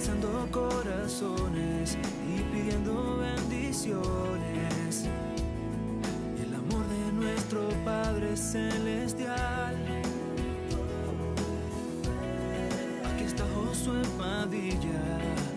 Alcanzando 0.00 0.48
corazones 0.50 1.98
y 2.26 2.40
pidiendo 2.44 3.18
bendiciones. 3.18 5.04
El 6.42 6.54
amor 6.54 6.88
de 6.88 7.12
nuestro 7.12 7.68
Padre 7.84 8.34
Celestial. 8.34 9.76
Aquí 13.12 13.24
está 13.24 13.44
Josué 13.54 14.00
Padilla 14.16 15.49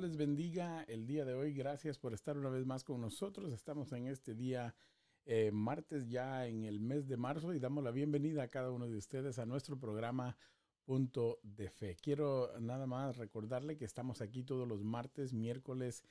Les 0.00 0.16
bendiga 0.16 0.82
el 0.84 1.06
día 1.06 1.26
de 1.26 1.34
hoy. 1.34 1.52
Gracias 1.52 1.98
por 1.98 2.14
estar 2.14 2.38
una 2.38 2.48
vez 2.48 2.64
más 2.64 2.84
con 2.84 3.02
nosotros. 3.02 3.52
Estamos 3.52 3.92
en 3.92 4.06
este 4.06 4.34
día 4.34 4.74
eh, 5.26 5.50
martes 5.52 6.08
ya 6.08 6.46
en 6.46 6.64
el 6.64 6.80
mes 6.80 7.06
de 7.06 7.18
marzo 7.18 7.52
y 7.52 7.58
damos 7.58 7.84
la 7.84 7.90
bienvenida 7.90 8.44
a 8.44 8.48
cada 8.48 8.70
uno 8.70 8.88
de 8.88 8.96
ustedes 8.96 9.38
a 9.38 9.44
nuestro 9.44 9.78
programa 9.78 10.38
Punto 10.86 11.38
de 11.42 11.68
Fe. 11.68 11.96
Quiero 12.00 12.50
nada 12.60 12.86
más 12.86 13.18
recordarle 13.18 13.76
que 13.76 13.84
estamos 13.84 14.22
aquí 14.22 14.42
todos 14.42 14.66
los 14.66 14.82
martes, 14.82 15.34
miércoles 15.34 16.02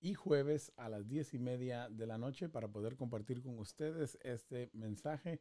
y 0.00 0.14
jueves 0.14 0.72
a 0.78 0.88
las 0.88 1.06
diez 1.06 1.34
y 1.34 1.38
media 1.38 1.90
de 1.90 2.06
la 2.06 2.16
noche 2.16 2.48
para 2.48 2.68
poder 2.68 2.96
compartir 2.96 3.42
con 3.42 3.58
ustedes 3.58 4.16
este 4.22 4.70
mensaje 4.72 5.38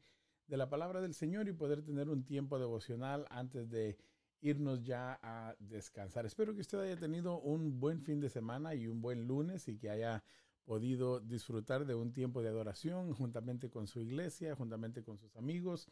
de 0.48 0.58
la 0.58 0.70
palabra 0.70 1.00
del 1.00 1.14
Señor 1.14 1.48
y 1.48 1.54
poder 1.54 1.82
tener 1.84 2.10
un 2.10 2.26
tiempo 2.26 2.60
devocional 2.60 3.28
antes 3.30 3.70
de 3.70 3.98
irnos 4.44 4.84
ya 4.84 5.20
a 5.24 5.56
descansar. 5.58 6.26
Espero 6.26 6.54
que 6.54 6.62
usted 6.62 6.80
haya 6.80 6.98
tenido 6.98 7.40
un 7.40 7.80
buen 7.80 8.02
fin 8.02 8.20
de 8.20 8.30
semana 8.30 8.76
y 8.76 8.88
un 8.88 9.02
buen 9.02 9.26
lunes 9.26 9.68
y 9.70 9.78
que 9.78 9.90
haya 9.90 10.24
podido 10.66 11.22
disfrutar 11.22 11.86
de 11.86 11.96
un 11.96 12.12
tiempo 12.12 12.42
de 12.42 12.50
adoración 12.50 13.14
juntamente 13.14 13.70
con 13.70 13.88
su 13.88 14.02
iglesia, 14.02 14.56
juntamente 14.56 15.04
con 15.04 15.18
sus 15.18 15.36
amigos 15.38 15.88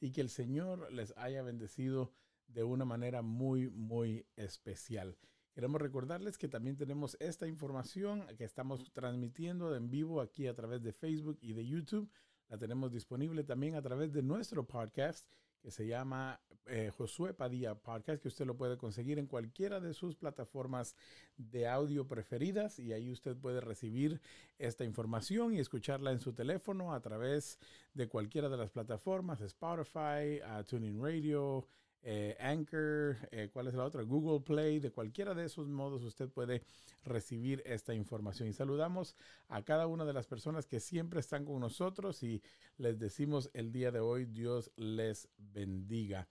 y 0.00 0.10
que 0.10 0.20
el 0.20 0.30
Señor 0.30 0.92
les 0.92 1.16
haya 1.16 1.42
bendecido 1.42 2.12
de 2.48 2.64
una 2.64 2.84
manera 2.84 3.22
muy, 3.22 3.70
muy 3.70 4.26
especial. 4.36 5.16
Queremos 5.54 5.80
recordarles 5.80 6.38
que 6.38 6.48
también 6.48 6.76
tenemos 6.76 7.16
esta 7.20 7.46
información 7.46 8.24
que 8.36 8.44
estamos 8.44 8.90
transmitiendo 8.92 9.76
en 9.76 9.90
vivo 9.90 10.20
aquí 10.20 10.46
a 10.48 10.54
través 10.54 10.82
de 10.82 10.92
Facebook 10.92 11.38
y 11.40 11.52
de 11.52 11.66
YouTube. 11.66 12.10
La 12.48 12.58
tenemos 12.58 12.90
disponible 12.90 13.44
también 13.44 13.76
a 13.76 13.82
través 13.82 14.12
de 14.12 14.22
nuestro 14.22 14.66
podcast 14.66 15.28
que 15.62 15.70
se 15.70 15.86
llama 15.86 16.40
eh, 16.66 16.90
Josué 16.96 17.34
Padilla 17.34 17.74
Podcast, 17.74 18.22
que 18.22 18.28
usted 18.28 18.46
lo 18.46 18.56
puede 18.56 18.76
conseguir 18.76 19.18
en 19.18 19.26
cualquiera 19.26 19.80
de 19.80 19.94
sus 19.94 20.16
plataformas 20.16 20.96
de 21.36 21.66
audio 21.66 22.06
preferidas 22.06 22.78
y 22.78 22.92
ahí 22.92 23.10
usted 23.10 23.36
puede 23.36 23.60
recibir 23.60 24.20
esta 24.58 24.84
información 24.84 25.54
y 25.54 25.58
escucharla 25.58 26.12
en 26.12 26.20
su 26.20 26.32
teléfono 26.32 26.92
a 26.92 27.00
través 27.00 27.58
de 27.94 28.08
cualquiera 28.08 28.48
de 28.48 28.56
las 28.56 28.70
plataformas, 28.70 29.40
Spotify, 29.40 30.40
uh, 30.42 31.02
Radio, 31.02 31.66
eh, 32.02 32.36
Anchor, 32.40 33.16
eh, 33.30 33.48
¿cuál 33.52 33.68
es 33.68 33.74
la 33.74 33.84
otra? 33.84 34.02
Google 34.02 34.40
Play, 34.40 34.80
de 34.80 34.90
cualquiera 34.90 35.34
de 35.34 35.44
esos 35.44 35.68
modos 35.68 36.02
usted 36.02 36.28
puede 36.28 36.62
recibir 37.04 37.62
esta 37.64 37.94
información. 37.94 38.48
Y 38.48 38.52
saludamos 38.52 39.14
a 39.48 39.62
cada 39.62 39.86
una 39.86 40.04
de 40.04 40.12
las 40.12 40.26
personas 40.26 40.66
que 40.66 40.80
siempre 40.80 41.20
están 41.20 41.44
con 41.44 41.60
nosotros 41.60 42.22
y 42.22 42.42
les 42.76 42.98
decimos 42.98 43.50
el 43.54 43.70
día 43.70 43.92
de 43.92 44.00
hoy, 44.00 44.26
Dios 44.26 44.72
les 44.76 45.28
bendiga. 45.38 46.28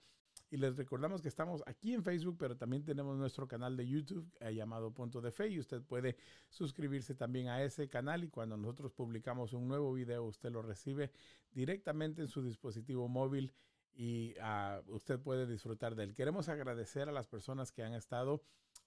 Y 0.50 0.58
les 0.58 0.76
recordamos 0.76 1.22
que 1.22 1.28
estamos 1.28 1.62
aquí 1.64 1.94
en 1.94 2.04
Facebook, 2.04 2.36
pero 2.38 2.58
también 2.58 2.84
tenemos 2.84 3.16
nuestro 3.16 3.48
canal 3.48 3.74
de 3.74 3.88
YouTube 3.88 4.30
eh, 4.38 4.54
llamado 4.54 4.92
Punto 4.92 5.22
de 5.22 5.30
Fe 5.30 5.48
y 5.48 5.58
usted 5.58 5.80
puede 5.80 6.16
suscribirse 6.50 7.14
también 7.14 7.48
a 7.48 7.62
ese 7.62 7.88
canal 7.88 8.22
y 8.22 8.28
cuando 8.28 8.58
nosotros 8.58 8.92
publicamos 8.92 9.54
un 9.54 9.66
nuevo 9.66 9.94
video 9.94 10.24
usted 10.24 10.52
lo 10.52 10.60
recibe 10.60 11.10
directamente 11.52 12.20
en 12.20 12.28
su 12.28 12.42
dispositivo 12.42 13.08
móvil 13.08 13.54
y 13.94 14.34
uh, 14.38 14.82
usted 14.92 15.20
puede 15.20 15.46
disfrutar 15.46 15.94
de 15.94 16.04
él. 16.04 16.14
Queremos 16.14 16.48
agradecer 16.48 17.08
a 17.08 17.12
las 17.12 17.26
personas 17.26 17.72
que 17.72 17.82
han 17.82 17.94
estado 17.94 18.42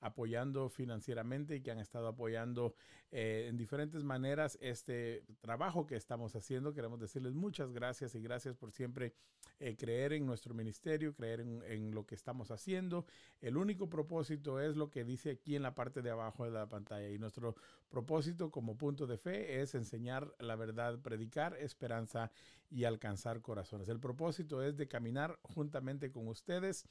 apoyando 0.06 0.70
financieramente 0.70 1.56
y 1.56 1.62
que 1.62 1.72
han 1.72 1.80
estado 1.80 2.08
apoyando 2.08 2.76
eh, 3.12 3.48
en 3.50 3.58
diferentes 3.58 4.04
maneras 4.04 4.58
este 4.62 5.24
trabajo 5.42 5.88
que 5.88 5.96
estamos 5.96 6.36
haciendo. 6.36 6.74
Queremos 6.74 7.00
decirles 7.00 7.34
muchas 7.34 7.72
gracias 7.72 8.14
y 8.14 8.22
gracias 8.22 8.56
por 8.56 8.72
siempre 8.72 9.14
eh, 9.60 9.76
creer 9.76 10.14
en 10.14 10.26
nuestro 10.26 10.54
ministerio, 10.54 11.16
creer 11.16 11.40
en, 11.40 11.64
en, 11.64 11.92
lo 11.92 12.06
que 12.06 12.14
estamos 12.14 12.52
haciendo. 12.52 13.06
El 13.42 13.58
único 13.58 13.90
propósito 13.90 14.60
es 14.60 14.76
lo 14.76 14.90
que 14.90 15.04
dice 15.04 15.32
aquí 15.32 15.56
en 15.56 15.64
la 15.64 15.74
parte 15.74 16.02
de 16.02 16.12
abajo 16.12 16.46
de 16.46 16.52
la 16.52 16.70
pantalla 16.70 17.10
y 17.10 17.18
nuestro 17.18 17.56
propósito 17.90 18.52
como 18.52 18.78
punto 18.78 19.08
de 19.08 19.18
fe 19.18 19.62
es 19.62 19.74
enseñar 19.74 20.36
la 20.40 20.56
verdad, 20.56 21.00
predicar 21.00 21.56
esperanza 21.58 22.32
y 22.70 22.84
alcanzar 22.84 23.42
corazones. 23.42 23.90
El 23.90 24.00
propósito 24.00 24.62
es 24.62 24.78
de 24.78 24.88
caminar 24.88 25.40
juntamente 25.42 26.12
con 26.12 26.28
ustedes 26.28 26.86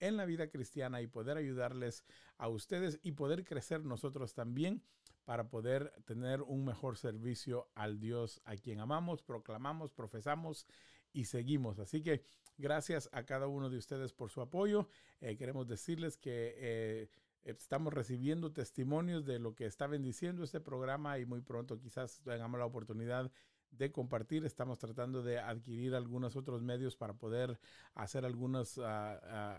en 0.00 0.16
la 0.16 0.24
vida 0.24 0.48
cristiana 0.48 1.00
y 1.00 1.06
poder 1.06 1.36
ayudarles 1.36 2.04
a 2.38 2.48
ustedes 2.48 2.98
y 3.02 3.12
poder 3.12 3.44
crecer 3.44 3.84
nosotros 3.84 4.34
también 4.34 4.82
para 5.24 5.48
poder 5.48 5.92
tener 6.06 6.42
un 6.42 6.64
mejor 6.64 6.96
servicio 6.96 7.68
al 7.74 8.00
Dios 8.00 8.40
a 8.44 8.56
quien 8.56 8.80
amamos, 8.80 9.22
proclamamos, 9.22 9.92
profesamos 9.92 10.66
y 11.12 11.26
seguimos. 11.26 11.78
Así 11.78 12.02
que 12.02 12.22
gracias 12.56 13.08
a 13.12 13.24
cada 13.24 13.46
uno 13.46 13.70
de 13.70 13.78
ustedes 13.78 14.12
por 14.12 14.30
su 14.30 14.40
apoyo. 14.40 14.88
Eh, 15.20 15.36
queremos 15.36 15.68
decirles 15.68 16.16
que... 16.16 16.54
Eh, 16.56 17.08
Estamos 17.42 17.94
recibiendo 17.94 18.52
testimonios 18.52 19.24
de 19.24 19.38
lo 19.38 19.54
que 19.54 19.64
está 19.64 19.86
bendiciendo 19.86 20.44
este 20.44 20.60
programa 20.60 21.18
y 21.18 21.24
muy 21.24 21.40
pronto 21.40 21.78
quizás 21.78 22.20
tengamos 22.22 22.60
la 22.60 22.66
oportunidad 22.66 23.32
de 23.70 23.92
compartir. 23.92 24.44
Estamos 24.44 24.78
tratando 24.78 25.22
de 25.22 25.38
adquirir 25.38 25.94
algunos 25.94 26.36
otros 26.36 26.62
medios 26.62 26.96
para 26.96 27.14
poder 27.14 27.58
hacer 27.94 28.24
algunos 28.24 28.78
uh, 28.78 28.82
uh, 28.82 28.84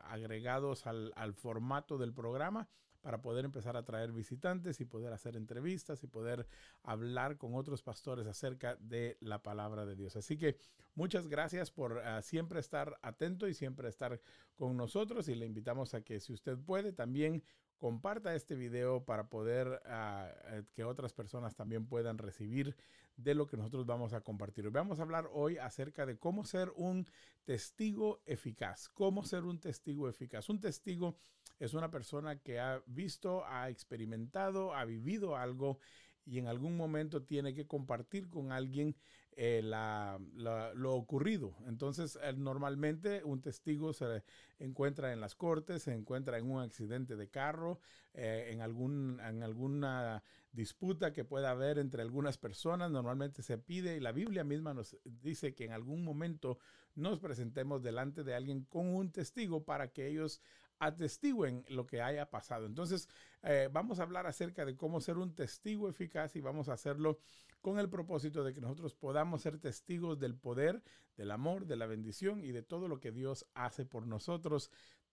agregados 0.06 0.88
al, 0.88 1.12
al, 1.16 1.34
formato 1.34 1.98
del 1.98 2.14
programa 2.14 2.68
para 3.02 3.22
poder 3.22 3.46
empezar 3.46 3.76
a 3.76 3.84
traer 3.84 4.12
visitantes 4.12 4.80
y 4.80 4.86
poder 4.86 5.12
hacer 5.12 5.36
entrevistas 5.36 6.04
y 6.04 6.08
poder 6.08 6.48
hablar 6.84 7.38
con 7.38 7.56
otros 7.56 7.82
pastores 7.82 8.28
acerca 8.28 8.76
de 8.76 9.18
la 9.22 9.42
palabra 9.42 9.86
de 9.86 9.96
Dios. 9.96 10.16
Así 10.16 10.38
que 10.38 10.58
muchas 10.94 11.28
gracias 11.28 11.72
por 11.72 11.94
uh, 11.94 12.22
siempre 12.22 12.60
estar 12.60 12.98
atento 13.02 13.48
y 13.48 13.54
siempre 13.54 13.90
estar 13.90 14.22
con 14.56 14.78
nosotros 14.78 15.28
y 15.30 15.36
le 15.36 15.46
invitamos 15.46 15.94
a 15.94 16.02
que 16.02 16.20
si 16.20 16.32
usted 16.32 16.58
puede 16.58 16.94
también 16.94 17.44
comparta 17.82 18.36
este 18.36 18.54
video 18.54 19.04
para 19.06 19.28
poder 19.28 19.82
uh, 19.88 20.64
que 20.72 20.84
otras 20.84 21.14
personas 21.14 21.56
también 21.56 21.88
puedan 21.88 22.20
recibir 22.20 22.76
de 23.18 23.34
lo 23.34 23.48
que 23.48 23.58
nosotros 23.58 23.88
vamos 23.88 24.14
a 24.14 24.22
compartir. 24.22 24.70
Vamos 24.70 25.00
a 25.00 25.02
hablar 25.02 25.28
hoy 25.34 25.58
acerca 25.58 26.06
de 26.06 26.16
cómo 26.16 26.46
ser 26.46 26.72
un 26.76 27.08
testigo 27.44 28.22
eficaz. 28.28 28.88
Cómo 28.88 29.24
ser 29.24 29.46
un 29.46 29.60
testigo 29.60 30.08
eficaz. 30.08 30.48
Un 30.50 30.60
testigo 30.60 31.18
es 31.58 31.74
una 31.74 31.90
persona 31.90 32.38
que 32.38 32.60
ha 32.60 32.84
visto, 32.86 33.44
ha 33.48 33.68
experimentado, 33.72 34.76
ha 34.76 34.86
vivido 34.86 35.36
algo 35.36 35.80
y 36.24 36.38
en 36.38 36.48
algún 36.48 36.78
momento 36.78 37.24
tiene 37.24 37.56
que 37.56 37.66
compartir 37.66 38.30
con 38.30 38.52
alguien 38.52 38.96
eh, 39.34 39.62
lo 39.64 40.94
ocurrido. 40.94 41.56
Entonces, 41.66 42.20
eh, 42.22 42.34
normalmente 42.34 43.24
un 43.24 43.42
testigo 43.42 43.94
se 43.94 44.24
encuentra 44.60 45.14
en 45.14 45.22
las 45.22 45.36
cortes, 45.36 45.84
se 45.84 45.94
encuentra 45.94 46.38
en 46.38 46.52
un 46.52 46.62
accidente 46.62 47.16
de 47.16 47.30
carro, 47.30 47.80
eh, 48.14 48.50
en, 48.52 48.62
algún, 48.62 49.20
en 49.22 49.42
alguna 49.42 50.24
disputa 50.52 51.14
que 51.14 51.24
pueda 51.24 51.52
haber 51.52 51.80
entre 51.80 52.02
algunas 52.02 52.38
personas. 52.38 52.92
Normalmente 52.92 53.42
se 53.42 53.58
pide, 53.58 53.96
y 53.96 54.00
la 54.00 54.12
Biblia 54.12 54.44
misma 54.44 54.74
nos 54.74 54.98
dice 55.06 55.56
que 55.56 55.66
en 55.66 55.72
algún 55.72 56.04
momento 56.04 56.60
nos 56.96 57.20
presentemos 57.20 57.82
delante 57.82 58.24
de 58.24 58.36
alguien 58.36 58.66
con 58.66 58.88
un 58.94 59.12
testigo 59.12 59.64
para 59.64 59.94
que 59.94 60.08
ellos 60.08 60.42
atestiguen 60.82 61.64
lo 61.70 61.86
que 61.86 62.02
haya 62.02 62.30
pasado. 62.30 62.66
Entonces, 62.66 63.08
eh, 63.44 63.70
vamos 63.72 64.00
a 64.00 64.04
hablar 64.04 64.26
acerca 64.26 64.66
de 64.66 64.76
cómo 64.76 65.00
ser 65.00 65.18
un 65.18 65.36
testigo 65.36 65.88
eficaz 65.88 66.36
y 66.36 66.42
vamos 66.42 66.70
a 66.70 66.74
hacerlo 66.74 67.20
con 67.62 67.80
el 67.80 67.90
propósito 67.90 68.44
de 68.44 68.54
que 68.54 68.62
nosotros 68.62 68.96
podamos 68.96 69.42
ser 69.42 69.60
testigos 69.60 70.20
del 70.20 70.36
poder, 70.36 70.84
del 71.16 71.32
amor, 71.32 71.66
de 71.66 71.76
la 71.76 71.86
bendición 71.86 72.44
y 72.44 72.52
de 72.52 72.64
todo 72.64 72.88
lo 72.88 73.00
que 73.00 73.12
Dios 73.12 73.46
hace 73.54 73.86
por 73.86 74.08
nosotros 74.08 74.72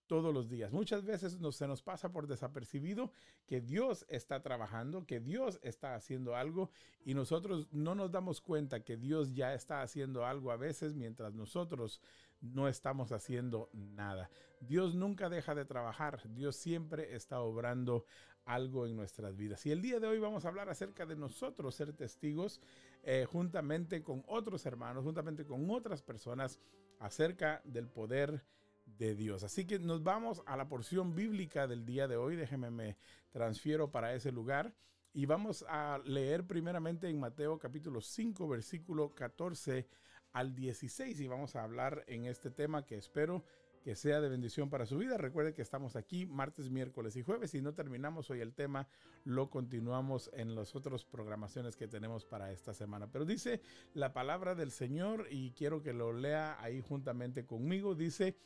todos 0.09 0.35
los 0.35 0.49
días. 0.49 0.73
Muchas 0.73 1.05
veces 1.05 1.39
nos, 1.39 1.57
se 1.57 1.69
nos 1.69 1.83
pasa 1.83 2.11
por 2.11 2.27
desapercibido 2.27 3.13
que 3.47 3.61
Dios 3.61 4.07
está 4.09 4.43
trabajando, 4.43 5.07
que 5.07 5.21
Dios 5.21 5.61
está 5.63 5.95
haciendo 5.95 6.35
algo 6.35 6.71
y 7.05 7.15
nosotros 7.15 7.69
no 7.71 7.95
nos 7.95 8.11
damos 8.11 8.41
cuenta 8.41 8.83
que 8.83 8.97
Dios 8.97 9.35
ya 9.35 9.55
está 9.55 9.83
haciendo 9.83 10.25
algo 10.25 10.51
a 10.51 10.57
veces 10.57 10.95
mientras 10.95 11.35
nosotros 11.35 12.01
no 12.41 12.69
estamos 12.69 13.13
haciendo 13.13 13.69
nada. 13.73 14.31
Dios 14.61 14.95
nunca 14.95 15.29
deja 15.29 15.55
de 15.55 15.65
trabajar, 15.65 16.21
Dios 16.35 16.57
siempre 16.57 17.15
está 17.15 17.41
obrando 17.41 18.07
algo 18.49 18.87
en 18.87 18.97
nuestras 18.97 19.37
vidas. 19.37 19.65
Y 19.67 19.73
el 19.73 19.83
día 19.83 20.01
de 20.01 20.07
hoy 20.07 20.19
vamos 20.19 20.45
a 20.45 20.49
hablar 20.49 20.71
acerca 20.71 21.05
de 21.05 21.17
nosotros 21.17 21.75
ser 21.75 21.93
testigos 21.93 22.61
eh, 23.03 23.27
juntamente 23.31 24.03
con 24.03 24.25
otros 24.27 24.65
hermanos, 24.65 25.05
juntamente 25.05 25.45
con 25.45 25.71
otras 25.71 26.03
personas 26.03 26.59
acerca 26.99 27.61
del 27.65 27.89
poder 27.89 28.43
de 28.87 29.15
Dios. 29.15 29.45
Así 29.45 29.67
que 29.67 29.79
nos 29.79 30.03
vamos 30.03 30.43
a 30.47 30.57
la 30.57 30.67
porción 30.67 31.15
bíblica 31.15 31.67
del 31.67 31.85
día 31.85 32.09
de 32.09 32.17
hoy. 32.17 32.37
Déjeme 32.37 32.71
me 32.71 32.97
transfiero 33.31 33.91
para 33.93 34.15
ese 34.15 34.33
lugar. 34.33 34.75
Y 35.13 35.27
vamos 35.27 35.65
a 35.69 36.01
leer 36.05 36.47
primeramente 36.47 37.09
en 37.09 37.21
Mateo 37.21 37.59
capítulo 37.59 38.01
5, 38.01 38.49
versículo 38.49 39.15
14 39.15 39.87
al 40.33 40.55
16. 40.55 41.21
Y 41.21 41.29
vamos 41.29 41.55
a 41.55 41.65
hablar 41.65 42.03
en 42.07 42.25
este 42.25 42.51
tema 42.51 42.87
que 42.87 42.97
espero 42.97 43.45
que 43.89 43.97
sea 43.97 44.21
de 44.21 44.29
bendición 44.29 44.69
para 44.69 44.85
su 44.85 44.99
vida. 44.99 45.17
Recuerde 45.17 45.55
que 45.55 45.63
estamos 45.63 45.97
aquí 45.97 46.27
martes, 46.27 46.69
miércoles 46.69 47.17
y 47.17 47.23
jueves. 47.23 47.53
Si 47.53 47.63
no 47.63 47.73
terminamos 47.73 48.29
hoy 48.29 48.43
el 48.43 48.53
tema, 48.53 48.87
lo 49.25 49.49
continuamos 49.49 50.31
en 50.35 50.55
las 50.55 50.77
otras 50.77 51.07
programaciones 51.07 51.75
que 51.75 51.89
tenemos 51.89 52.27
para 52.27 52.53
esta 52.53 52.75
semana. 52.75 53.11
Pero 53.11 53.25
dice 53.25 53.63
la 53.95 54.13
palabra 54.13 54.55
del 54.55 54.73
Señor 54.73 55.27
y 55.31 55.53
quiero 55.53 55.83
que 55.83 55.95
lo 55.95 56.13
lea 56.13 56.63
ahí 56.63 56.83
juntamente 56.83 57.47
conmigo. 57.47 57.95
Dice, 57.95 58.37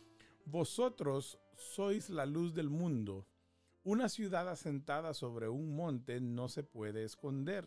vosotros 0.44 1.40
sois 1.56 2.08
la 2.08 2.24
luz 2.24 2.54
del 2.54 2.70
mundo. 2.70 3.26
Una 3.82 4.08
ciudad 4.08 4.48
asentada 4.48 5.12
sobre 5.12 5.48
un 5.48 5.74
monte 5.74 6.20
no 6.20 6.48
se 6.48 6.62
puede 6.62 7.02
esconder, 7.02 7.66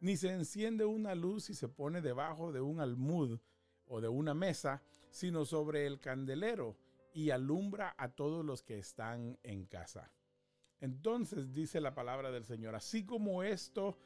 ni 0.00 0.16
se 0.16 0.30
enciende 0.30 0.84
una 0.84 1.14
luz 1.14 1.50
y 1.50 1.54
se 1.54 1.68
pone 1.68 2.00
debajo 2.00 2.50
de 2.50 2.62
un 2.62 2.80
almud 2.80 3.38
o 3.86 4.00
de 4.00 4.08
una 4.08 4.34
mesa, 4.34 4.82
sino 5.12 5.44
sobre 5.44 5.86
el 5.86 6.00
candelero 6.00 6.76
y 7.16 7.30
alumbra 7.30 7.94
a 7.96 8.10
todos 8.10 8.44
los 8.44 8.62
que 8.62 8.78
están 8.78 9.38
en 9.42 9.64
casa. 9.64 10.12
Entonces 10.82 11.54
dice 11.54 11.80
la 11.80 11.94
palabra 11.94 12.30
del 12.30 12.44
Señor, 12.44 12.74
así 12.74 13.06
como 13.06 13.42
esto 13.42 13.96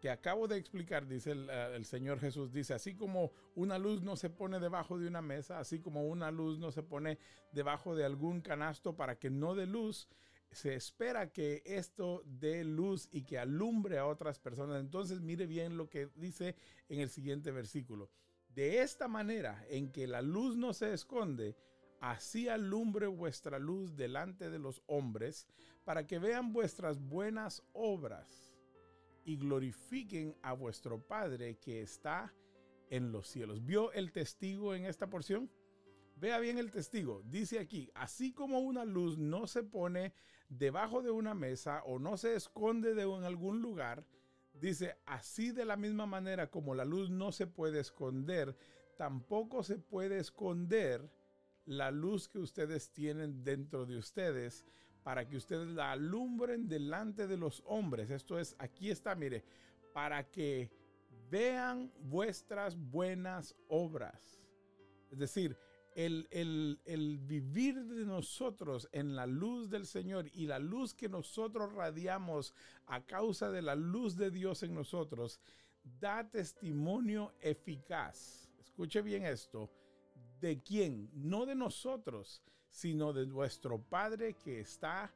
que 0.00 0.10
acabo 0.10 0.48
de 0.48 0.56
explicar, 0.56 1.06
dice 1.06 1.30
el, 1.30 1.48
el, 1.48 1.84
Señor 1.84 2.18
Jesús, 2.18 2.52
dice, 2.52 2.74
así 2.74 2.96
como 2.96 3.30
una 3.54 3.78
luz 3.78 4.02
no 4.02 4.16
se 4.16 4.30
pone 4.30 4.58
debajo 4.58 4.98
de 4.98 5.06
una 5.06 5.22
mesa, 5.22 5.60
así 5.60 5.78
como 5.78 6.08
una 6.08 6.32
luz 6.32 6.58
no 6.58 6.72
se 6.72 6.82
pone 6.82 7.20
debajo 7.52 7.94
de 7.94 8.04
algún 8.04 8.40
canasto 8.40 8.96
para 8.96 9.16
que 9.16 9.30
no 9.30 9.54
dé 9.54 9.66
luz, 9.66 10.08
se 10.50 10.74
espera 10.74 11.32
que 11.32 11.62
esto 11.64 12.24
dé 12.26 12.64
luz 12.64 13.08
y 13.12 13.22
que 13.22 13.38
alumbre 13.38 13.98
a 13.98 14.06
otras 14.06 14.40
personas. 14.40 14.80
Entonces 14.80 15.20
mire 15.20 15.46
bien 15.46 15.76
lo 15.76 15.88
que 15.88 16.08
dice 16.16 16.56
en 16.88 16.98
el 16.98 17.10
siguiente 17.10 17.52
versículo. 17.52 18.10
De 18.48 18.82
esta 18.82 19.06
manera 19.06 19.64
en 19.68 19.92
que 19.92 20.08
la 20.08 20.20
luz 20.20 20.56
no 20.56 20.72
se 20.72 20.92
esconde, 20.92 21.54
así 22.10 22.48
alumbre 22.48 23.08
vuestra 23.08 23.58
luz 23.58 23.96
delante 23.96 24.48
de 24.48 24.60
los 24.60 24.82
hombres, 24.86 25.48
para 25.84 26.06
que 26.06 26.20
vean 26.20 26.52
vuestras 26.52 27.00
buenas 27.00 27.64
obras 27.72 28.54
y 29.24 29.36
glorifiquen 29.36 30.36
a 30.42 30.52
vuestro 30.52 31.00
Padre 31.00 31.58
que 31.58 31.82
está 31.82 32.32
en 32.90 33.10
los 33.10 33.26
cielos. 33.26 33.64
¿Vio 33.64 33.92
el 33.92 34.12
testigo 34.12 34.72
en 34.74 34.84
esta 34.84 35.10
porción? 35.10 35.50
Vea 36.14 36.38
bien 36.38 36.58
el 36.58 36.70
testigo. 36.70 37.22
Dice 37.24 37.58
aquí, 37.58 37.90
así 37.94 38.32
como 38.32 38.60
una 38.60 38.84
luz 38.84 39.18
no 39.18 39.48
se 39.48 39.64
pone 39.64 40.12
debajo 40.48 41.02
de 41.02 41.10
una 41.10 41.34
mesa 41.34 41.82
o 41.86 41.98
no 41.98 42.16
se 42.16 42.36
esconde 42.36 42.94
de 42.94 43.02
en 43.02 43.24
algún 43.24 43.60
lugar, 43.60 44.06
dice, 44.54 44.96
así 45.06 45.50
de 45.50 45.64
la 45.64 45.76
misma 45.76 46.06
manera 46.06 46.50
como 46.52 46.76
la 46.76 46.84
luz 46.84 47.10
no 47.10 47.32
se 47.32 47.48
puede 47.48 47.80
esconder, 47.80 48.56
tampoco 48.96 49.64
se 49.64 49.78
puede 49.78 50.18
esconder 50.18 51.10
la 51.66 51.90
luz 51.90 52.28
que 52.28 52.38
ustedes 52.38 52.90
tienen 52.90 53.44
dentro 53.44 53.84
de 53.84 53.96
ustedes 53.96 54.64
para 55.02 55.28
que 55.28 55.36
ustedes 55.36 55.68
la 55.68 55.92
alumbren 55.92 56.66
delante 56.68 57.26
de 57.26 57.36
los 57.36 57.62
hombres. 57.66 58.10
Esto 58.10 58.38
es, 58.38 58.56
aquí 58.58 58.90
está, 58.90 59.14
mire, 59.14 59.44
para 59.92 60.28
que 60.30 60.70
vean 61.30 61.92
vuestras 62.00 62.76
buenas 62.76 63.54
obras. 63.68 64.42
Es 65.10 65.18
decir, 65.18 65.56
el, 65.94 67.20
vivir 67.26 67.84
de 67.84 68.04
nosotros 68.04 68.88
en 68.92 69.16
la 69.16 69.26
luz 69.26 69.70
del 69.70 69.86
Señor 69.86 70.28
y 70.34 70.46
la 70.46 70.58
luz 70.58 70.92
que 70.92 71.08
nosotros 71.08 71.72
radiamos 71.72 72.52
a 72.86 73.04
causa 73.04 73.50
de 73.50 73.62
la 73.62 73.74
luz 73.74 74.16
de 74.16 74.30
Dios 74.30 74.62
en 74.62 74.74
nosotros, 74.74 75.40
da 75.82 76.28
testimonio 76.28 77.32
eficaz. 77.40 78.50
Escuche 78.58 79.00
bien 79.00 79.24
esto. 79.24 79.70
¿De 80.40 80.60
quién? 80.62 81.10
No 81.14 81.46
de 81.46 81.54
nosotros, 81.54 82.42
sino 82.70 83.12
de 83.12 83.26
nuestro 83.26 83.80
Padre 83.80 84.34
que 84.34 84.60
está 84.60 85.12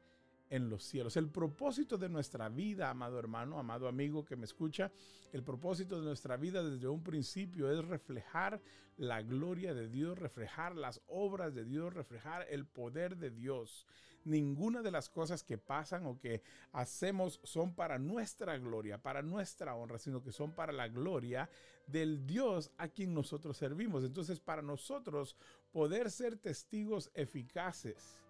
en 0.49 0.69
los 0.69 0.83
cielos. 0.83 1.15
El 1.15 1.29
propósito 1.29 1.97
de 1.97 2.09
nuestra 2.09 2.49
vida, 2.49 2.89
amado 2.89 3.17
hermano, 3.17 3.57
amado 3.57 3.87
amigo 3.87 4.25
que 4.25 4.35
me 4.35 4.45
escucha, 4.45 4.91
el 5.31 5.43
propósito 5.43 5.97
de 5.97 6.05
nuestra 6.05 6.35
vida 6.37 6.61
desde 6.61 6.87
un 6.87 7.03
principio 7.03 7.71
es 7.71 7.85
reflejar 7.85 8.61
la 8.97 9.21
gloria 9.21 9.73
de 9.73 9.87
Dios, 9.87 10.19
reflejar 10.19 10.75
las 10.75 11.01
obras 11.07 11.55
de 11.55 11.63
Dios, 11.63 11.93
reflejar 11.93 12.45
el 12.49 12.65
poder 12.65 13.17
de 13.17 13.31
Dios. 13.31 13.87
Ninguna 14.23 14.81
de 14.81 14.91
las 14.91 15.09
cosas 15.09 15.43
que 15.43 15.57
pasan 15.57 16.05
o 16.05 16.19
que 16.19 16.41
hacemos 16.71 17.39
son 17.43 17.73
para 17.73 17.97
nuestra 17.97 18.57
gloria, 18.57 18.97
para 18.97 19.21
nuestra 19.21 19.75
honra, 19.75 19.97
sino 19.97 20.21
que 20.21 20.31
son 20.31 20.51
para 20.51 20.71
la 20.71 20.87
gloria 20.87 21.49
del 21.87 22.25
Dios 22.25 22.71
a 22.77 22.87
quien 22.87 23.13
nosotros 23.13 23.57
servimos. 23.57 24.03
Entonces, 24.03 24.39
para 24.39 24.61
nosotros 24.61 25.35
poder 25.71 26.11
ser 26.11 26.37
testigos 26.37 27.09
eficaces, 27.13 28.21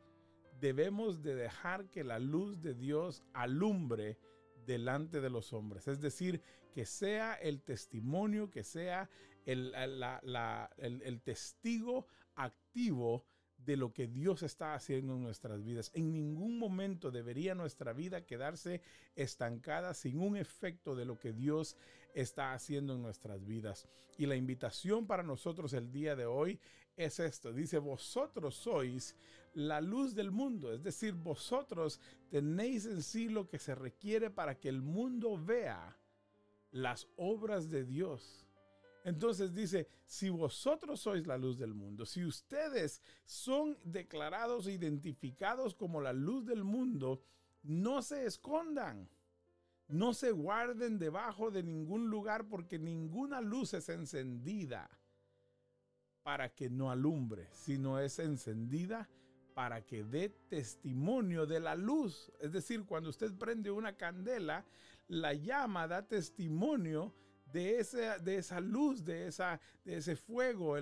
debemos 0.60 1.22
de 1.22 1.36
dejar 1.36 1.90
que 1.90 2.04
la 2.04 2.20
luz 2.20 2.62
de 2.62 2.74
Dios 2.74 3.24
alumbre 3.34 4.18
delante 4.66 5.22
de 5.22 5.30
los 5.30 5.54
hombres. 5.54 5.88
Es 5.88 6.00
decir, 6.00 6.42
que 6.74 6.86
sea 6.86 7.34
el 7.34 7.62
testimonio, 7.62 8.50
que 8.50 8.64
sea 8.64 9.10
el, 9.46 9.74
el, 10.78 11.22
testigo 11.22 12.06
activo 12.36 13.26
de 13.66 13.78
lo 13.78 13.94
que 13.94 14.08
Dios 14.08 14.44
está 14.44 14.74
haciendo 14.74 15.16
en 15.16 15.24
nuestras 15.24 15.64
vidas. 15.64 15.92
En 15.94 16.12
ningún 16.12 16.58
momento 16.58 17.12
debería 17.12 17.56
nuestra 17.56 17.94
vida 17.94 18.26
quedarse 18.26 18.82
estancada 19.16 19.94
sin 19.94 20.20
un 20.20 20.36
efecto 20.36 20.96
de 20.96 21.06
lo 21.06 21.20
que 21.20 21.34
Dios 21.34 21.78
está 22.14 22.54
haciendo 22.54 22.96
en 22.96 23.02
nuestras 23.02 23.46
vidas. 23.46 23.88
Y 24.18 24.26
la 24.26 24.36
invitación 24.36 25.08
para 25.08 25.24
nosotros 25.24 25.74
el 25.74 25.92
día 25.92 26.16
de 26.16 26.26
hoy 26.26 26.60
es 26.98 27.20
esto. 27.20 27.54
Dice, 27.54 27.80
vosotros 27.80 28.56
sois 28.56 29.16
la 29.54 29.82
luz 29.82 30.16
del 30.16 30.32
mundo. 30.32 30.74
Es 30.74 30.84
decir, 30.84 31.14
vosotros 31.14 32.00
tenéis 32.30 32.86
en 32.86 33.02
sí 33.02 33.30
lo 33.30 33.48
que 33.48 33.60
se 33.60 33.76
requiere 33.76 34.30
para 34.30 34.56
que 34.56 34.70
el 34.70 34.82
mundo 34.82 35.38
vea 35.38 35.98
las 36.72 37.08
obras 37.16 37.70
de 37.70 37.84
Dios. 37.84 38.46
Entonces 39.04 39.54
dice, 39.54 39.88
si 40.06 40.30
vosotros 40.30 41.00
sois 41.00 41.26
la 41.26 41.38
luz 41.38 41.58
del 41.58 41.74
mundo, 41.74 42.06
si 42.06 42.24
ustedes 42.24 43.02
son 43.26 43.78
declarados 43.84 44.68
e 44.68 44.74
identificados 44.74 45.74
como 45.74 46.02
la 46.02 46.14
luz 46.14 46.46
del 46.46 46.64
mundo, 46.64 47.22
no 47.64 48.02
se 48.02 48.26
escondan. 48.26 49.10
No 49.88 50.14
se 50.14 50.32
guarden 50.32 51.00
debajo 51.00 51.52
de 51.52 51.64
ningún 51.64 52.10
lugar 52.10 52.48
porque 52.48 52.80
ninguna 52.80 53.42
luz 53.42 53.74
es 53.74 53.90
encendida 53.90 54.90
para 56.24 56.50
que 56.54 56.70
no 56.70 56.92
alumbre, 56.92 57.50
sino 57.52 58.00
es 58.00 58.20
encendida 58.20 59.10
para 59.54 59.86
que 59.86 60.04
dé 60.04 60.30
testimonio 60.30 61.46
de 61.46 61.60
la 61.60 61.76
luz. 61.76 62.32
Es 62.40 62.54
decir, 62.54 62.86
cuando 62.86 63.10
usted 63.10 63.34
prende 63.34 63.70
una 63.70 63.98
candela, 63.98 64.66
la 65.08 65.34
llama 65.34 65.88
da 65.88 66.08
testimonio 66.08 67.14
de 67.52 67.80
esa, 67.80 68.18
de 68.20 68.38
esa 68.38 68.60
luz, 68.60 69.04
de, 69.04 69.28
esa, 69.28 69.60
de 69.84 69.98
ese 69.98 70.16
fuego. 70.16 70.76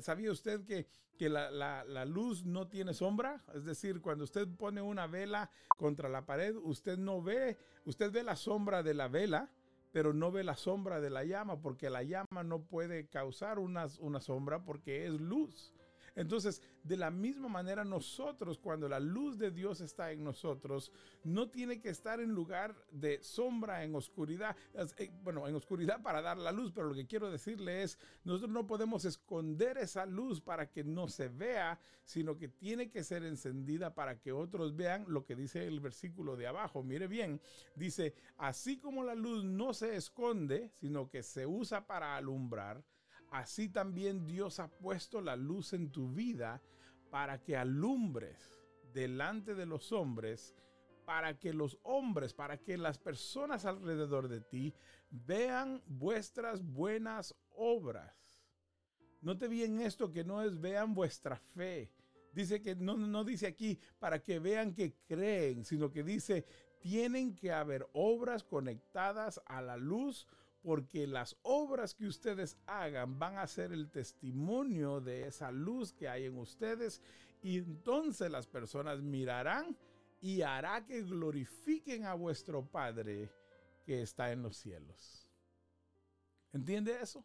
¿Sabía 0.00 0.30
usted 0.30 0.64
que, 0.64 0.86
que 1.16 1.28
la, 1.28 1.50
la, 1.50 2.04
luz 2.04 2.44
no 2.44 2.68
tiene 2.68 2.94
sombra? 2.94 3.44
Es 3.54 3.64
decir, 3.64 4.00
cuando 4.00 4.24
usted 4.24 4.48
pone 4.48 4.82
una 4.82 5.06
vela 5.06 5.50
contra 5.76 6.08
la 6.08 6.26
pared, 6.26 6.54
usted 6.56 6.98
no 6.98 7.22
ve, 7.22 7.56
usted 7.84 8.10
ve 8.12 8.22
la 8.22 8.36
sombra 8.36 8.82
de 8.82 8.94
la 8.94 9.08
vela, 9.08 9.50
pero 9.92 10.12
no 10.12 10.30
ve 10.30 10.44
la 10.44 10.56
sombra 10.56 11.00
de 11.00 11.10
la 11.10 11.24
llama, 11.24 11.60
porque 11.60 11.90
la 11.90 12.02
llama 12.02 12.42
no 12.44 12.62
puede 12.62 13.06
causar 13.08 13.58
una, 13.58 13.86
una 14.00 14.20
sombra 14.20 14.64
porque 14.64 15.06
es 15.06 15.12
luz. 15.12 15.72
Entonces, 16.16 16.62
de 16.82 16.96
la 16.96 17.10
misma 17.10 17.48
manera, 17.48 17.84
nosotros, 17.84 18.58
cuando 18.58 18.88
la 18.88 18.98
luz 18.98 19.38
de 19.38 19.50
Dios 19.50 19.82
está 19.82 20.10
en 20.10 20.24
nosotros, 20.24 20.90
no 21.22 21.50
tiene 21.50 21.78
que 21.78 21.90
estar 21.90 22.20
en 22.20 22.32
lugar 22.32 22.74
de 22.90 23.22
sombra, 23.22 23.84
en 23.84 23.94
oscuridad. 23.94 24.56
Eh, 24.98 25.10
bueno, 25.22 25.46
en 25.46 25.54
oscuridad 25.54 26.02
para 26.02 26.22
dar 26.22 26.38
la 26.38 26.52
luz, 26.52 26.72
pero 26.72 26.88
lo 26.88 26.94
que 26.94 27.06
quiero 27.06 27.30
decirle 27.30 27.82
es, 27.82 27.98
nosotros 28.24 28.50
no 28.50 28.66
podemos 28.66 29.04
esconder 29.04 29.76
esa 29.76 30.06
luz 30.06 30.40
para 30.40 30.70
que 30.70 30.84
no 30.84 31.06
se 31.06 31.28
vea, 31.28 31.78
sino 32.04 32.38
que 32.38 32.48
tiene 32.48 32.90
que 32.90 33.04
ser 33.04 33.22
encendida 33.22 33.94
para 33.94 34.18
que 34.18 34.32
otros 34.32 34.74
vean 34.74 35.04
lo 35.08 35.26
que 35.26 35.36
dice 35.36 35.66
el 35.66 35.80
versículo 35.80 36.36
de 36.36 36.46
abajo. 36.46 36.82
Mire 36.82 37.08
bien, 37.08 37.42
dice, 37.74 38.14
así 38.38 38.78
como 38.78 39.04
la 39.04 39.14
luz 39.14 39.44
no 39.44 39.74
se 39.74 39.96
esconde, 39.96 40.70
sino 40.80 41.10
que 41.10 41.22
se 41.22 41.46
usa 41.46 41.86
para 41.86 42.16
alumbrar, 42.16 42.82
así 43.30 43.68
también 43.68 44.26
Dios 44.26 44.60
ha 44.60 44.68
puesto 44.68 45.20
la 45.20 45.36
luz 45.36 45.72
en 45.72 45.90
tu 45.90 46.12
vida 46.12 46.62
para 47.10 47.42
que 47.42 47.56
alumbres 47.56 48.50
delante 48.92 49.54
de 49.54 49.66
los 49.66 49.92
hombres, 49.92 50.54
para 51.04 51.38
que 51.38 51.52
los 51.52 51.78
hombres, 51.82 52.34
para 52.34 52.58
que 52.58 52.76
las 52.76 52.98
personas 52.98 53.64
alrededor 53.64 54.28
de 54.28 54.40
ti 54.40 54.74
vean 55.10 55.82
vuestras 55.86 56.62
buenas 56.64 57.34
obras. 57.50 58.38
Note 59.20 59.48
bien 59.48 59.80
esto 59.80 60.12
que 60.12 60.24
no 60.24 60.42
es 60.42 60.60
vean 60.60 60.94
vuestra 60.94 61.36
fe. 61.36 61.92
Dice 62.32 62.60
que 62.60 62.74
no, 62.74 62.96
no 62.96 63.24
dice 63.24 63.46
aquí 63.46 63.78
para 63.98 64.22
que 64.22 64.38
vean 64.38 64.74
que 64.74 64.94
creen, 65.06 65.64
sino 65.64 65.90
que 65.90 66.02
dice 66.02 66.44
tienen 66.80 67.34
que 67.34 67.50
haber 67.50 67.88
obras 67.94 68.44
conectadas 68.44 69.40
a 69.46 69.60
la 69.62 69.76
luz 69.76 70.26
porque 70.66 71.06
las 71.06 71.36
obras 71.42 71.94
que 71.94 72.08
ustedes 72.08 72.58
hagan 72.66 73.20
van 73.20 73.38
a 73.38 73.46
ser 73.46 73.72
el 73.72 73.88
testimonio 73.88 75.00
de 75.00 75.28
esa 75.28 75.52
luz 75.52 75.92
que 75.92 76.08
hay 76.08 76.24
en 76.24 76.36
ustedes 76.38 77.00
y 77.40 77.58
entonces 77.58 78.28
las 78.32 78.48
personas 78.48 79.00
mirarán 79.00 79.76
y 80.20 80.42
hará 80.42 80.84
que 80.84 81.02
glorifiquen 81.02 82.04
a 82.04 82.14
vuestro 82.14 82.66
Padre 82.66 83.30
que 83.84 84.02
está 84.02 84.32
en 84.32 84.42
los 84.42 84.56
cielos. 84.56 85.28
¿Entiende 86.52 87.00
eso? 87.00 87.24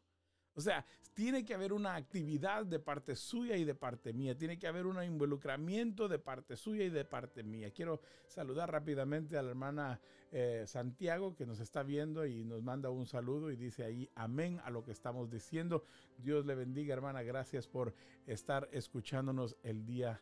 O 0.56 0.62
sea, 0.62 0.86
tiene 1.14 1.44
que 1.44 1.54
haber 1.54 1.74
una 1.74 1.96
actividad 1.96 2.66
de 2.66 2.80
parte 2.80 3.16
suya 3.16 3.58
y 3.58 3.64
de 3.64 3.76
parte 3.76 4.14
mía. 4.14 4.38
Tiene 4.38 4.58
que 4.58 4.68
haber 4.68 4.86
un 4.86 5.02
involucramiento 5.04 6.08
de 6.08 6.20
parte 6.20 6.56
suya 6.56 6.86
y 6.86 6.90
de 6.90 7.06
parte 7.06 7.44
mía. 7.44 7.72
Quiero 7.72 8.02
saludar 8.28 8.72
rápidamente 8.72 9.38
a 9.38 9.44
la 9.44 9.50
hermana 9.50 10.00
eh, 10.32 10.64
Santiago 10.66 11.36
que 11.36 11.46
nos 11.46 11.60
está 11.60 11.84
viendo 11.84 12.26
y 12.26 12.46
nos 12.46 12.64
manda 12.64 12.90
un 12.90 13.06
saludo 13.06 13.52
y 13.52 13.58
dice 13.58 13.84
ahí 13.84 14.10
amén 14.16 14.62
a 14.64 14.70
lo 14.70 14.84
que 14.84 14.92
estamos 14.92 15.30
diciendo. 15.30 15.84
Dios 16.18 16.46
le 16.46 16.56
bendiga, 16.56 16.94
hermana. 16.94 17.22
Gracias 17.24 17.68
por 17.68 17.94
estar 18.26 18.70
escuchándonos 18.72 19.58
el 19.64 19.86
día 19.86 20.22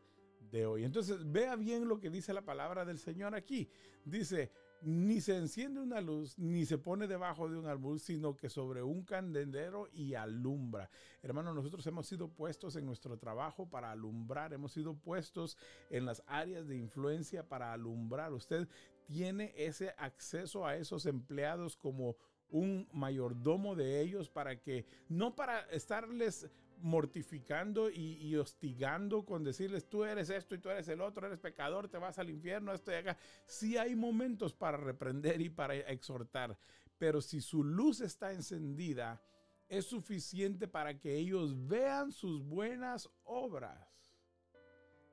de 0.52 0.66
hoy. 0.66 0.84
Entonces, 0.84 1.32
vea 1.32 1.56
bien 1.56 1.88
lo 1.88 2.00
que 2.00 2.10
dice 2.10 2.34
la 2.34 2.42
palabra 2.42 2.86
del 2.86 2.98
Señor 2.98 3.36
aquí. 3.36 3.70
Dice, 4.04 4.52
ni 4.82 5.22
se 5.22 5.38
enciende 5.38 5.80
una 5.82 6.02
luz, 6.02 6.38
ni 6.38 6.66
se 6.66 6.78
pone 6.78 7.08
debajo 7.08 7.50
de 7.50 7.58
un 7.58 7.66
árbol, 7.66 8.00
sino 8.00 8.36
que 8.36 8.50
sobre 8.50 8.82
un 8.84 9.04
candelero 9.04 9.88
y 9.92 10.14
alumbra. 10.16 10.90
Hermano, 11.22 11.54
nosotros 11.54 11.86
hemos 11.88 12.08
sido 12.08 12.30
puestos 12.30 12.76
en 12.76 12.86
nuestro 12.86 13.18
trabajo 13.18 13.70
para 13.70 13.92
alumbrar, 13.92 14.54
hemos 14.54 14.74
sido 14.74 14.96
puestos 14.96 15.58
en 15.90 16.06
las 16.06 16.24
áreas 16.28 16.68
de 16.68 16.78
influencia 16.78 17.48
para 17.48 17.74
alumbrar. 17.74 18.34
Usted 18.34 18.68
tiene 19.06 19.54
ese 19.56 19.94
acceso 19.98 20.66
a 20.66 20.76
esos 20.78 21.06
empleados 21.06 21.76
como 21.76 22.16
un 22.50 22.88
mayordomo 22.94 23.76
de 23.76 24.02
ellos 24.02 24.30
para 24.30 24.60
que, 24.60 24.86
no 25.08 25.36
para 25.36 25.62
estarles 25.72 26.50
mortificando 26.82 27.90
y, 27.90 28.36
hostigando 28.36 29.26
con 29.26 29.44
decirles 29.44 29.88
tú 29.88 30.04
eres 30.04 30.30
esto 30.30 30.56
y 30.56 30.60
tú 30.60 30.70
eres 30.70 30.88
el 30.88 31.02
otro, 31.02 31.28
eres 31.28 31.40
pecador, 31.40 31.88
te 31.88 31.98
vas 31.98 32.20
al 32.20 32.30
infierno, 32.30 32.74
esto 32.74 32.92
y 32.92 32.96
acá. 32.96 33.18
Sí 33.46 33.78
hay 33.78 33.96
momentos 33.96 34.54
para 34.54 34.78
reprender 34.78 35.42
y 35.42 35.50
para 35.50 35.76
exhortar, 35.76 36.58
pero 36.98 37.22
si 37.22 37.42
su 37.42 37.64
luz 37.64 38.02
está 38.02 38.32
encendida, 38.32 39.22
es 39.68 39.86
suficiente 39.86 40.68
para 40.68 41.00
que 41.00 41.16
ellos 41.16 41.68
vean 41.68 42.12
sus 42.12 42.44
buenas 42.44 43.10
obras. 43.24 43.88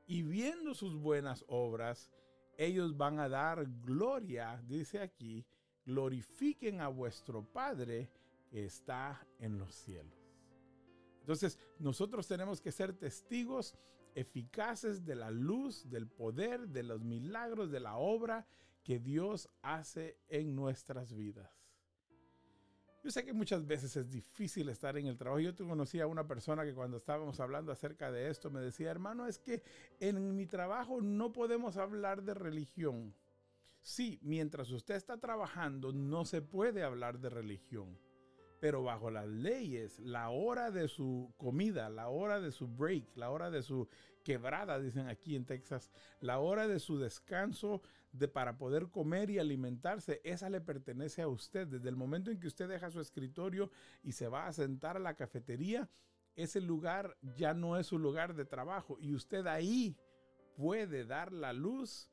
Y 0.06 0.22
viendo 0.22 0.74
sus 0.74 0.96
buenas 0.96 1.44
obras, 1.48 2.10
ellos 2.56 2.96
van 2.96 3.18
a 3.18 3.28
dar 3.28 3.66
gloria, 3.82 4.62
dice 4.66 5.00
aquí, 5.00 5.44
glorifiquen 5.84 6.80
a 6.80 6.88
vuestro 6.88 7.44
Padre 7.44 8.10
que 8.50 8.64
está 8.64 9.26
en 9.38 9.58
los 9.58 9.74
cielos. 9.74 10.15
Entonces, 11.26 11.58
nosotros 11.80 12.28
tenemos 12.28 12.60
que 12.60 12.70
ser 12.70 12.92
testigos 12.92 13.74
eficaces 14.14 15.04
de 15.04 15.16
la 15.16 15.32
luz, 15.32 15.90
del 15.90 16.06
poder, 16.06 16.68
de 16.68 16.84
los 16.84 17.02
milagros, 17.02 17.68
de 17.72 17.80
la 17.80 17.96
obra 17.96 18.46
que 18.84 19.00
Dios 19.00 19.50
hace 19.60 20.20
en 20.28 20.54
nuestras 20.54 21.12
vidas. 21.12 21.50
Yo 23.02 23.10
sé 23.10 23.24
que 23.24 23.32
muchas 23.32 23.66
veces 23.66 23.96
es 23.96 24.08
difícil 24.08 24.68
estar 24.68 24.96
en 24.96 25.06
el 25.06 25.18
trabajo. 25.18 25.40
Yo 25.40 25.56
conocí 25.56 25.98
a 25.98 26.06
una 26.06 26.28
persona 26.28 26.64
que 26.64 26.74
cuando 26.74 26.96
estábamos 26.96 27.40
hablando 27.40 27.72
acerca 27.72 28.12
de 28.12 28.30
esto 28.30 28.48
me 28.48 28.60
decía, 28.60 28.92
hermano, 28.92 29.26
es 29.26 29.40
que 29.40 29.64
en 29.98 30.36
mi 30.36 30.46
trabajo 30.46 31.00
no 31.00 31.32
podemos 31.32 31.76
hablar 31.76 32.22
de 32.22 32.34
religión. 32.34 33.12
Sí, 33.80 34.20
mientras 34.22 34.70
usted 34.70 34.94
está 34.94 35.16
trabajando 35.16 35.92
no 35.92 36.24
se 36.24 36.40
puede 36.40 36.84
hablar 36.84 37.18
de 37.18 37.30
religión 37.30 38.05
pero 38.60 38.82
bajo 38.82 39.10
las 39.10 39.26
leyes, 39.26 39.98
la 40.00 40.30
hora 40.30 40.70
de 40.70 40.88
su 40.88 41.32
comida, 41.36 41.88
la 41.88 42.08
hora 42.08 42.40
de 42.40 42.52
su 42.52 42.68
break, 42.68 43.16
la 43.16 43.30
hora 43.30 43.50
de 43.50 43.62
su 43.62 43.88
quebrada, 44.24 44.78
dicen 44.78 45.08
aquí 45.08 45.36
en 45.36 45.44
Texas, 45.44 45.90
la 46.20 46.38
hora 46.38 46.66
de 46.66 46.80
su 46.80 46.98
descanso 46.98 47.82
de 48.12 48.28
para 48.28 48.56
poder 48.56 48.88
comer 48.88 49.30
y 49.30 49.38
alimentarse, 49.38 50.20
esa 50.24 50.48
le 50.48 50.60
pertenece 50.60 51.22
a 51.22 51.28
usted. 51.28 51.66
Desde 51.66 51.88
el 51.88 51.96
momento 51.96 52.30
en 52.30 52.40
que 52.40 52.46
usted 52.46 52.68
deja 52.68 52.90
su 52.90 53.00
escritorio 53.00 53.70
y 54.02 54.12
se 54.12 54.28
va 54.28 54.46
a 54.46 54.52
sentar 54.52 54.96
a 54.96 55.00
la 55.00 55.14
cafetería, 55.14 55.88
ese 56.34 56.60
lugar 56.60 57.16
ya 57.36 57.54
no 57.54 57.78
es 57.78 57.86
su 57.86 57.98
lugar 57.98 58.34
de 58.34 58.44
trabajo 58.44 58.96
y 59.00 59.14
usted 59.14 59.46
ahí 59.46 59.96
puede 60.56 61.04
dar 61.04 61.32
la 61.32 61.52
luz 61.52 62.10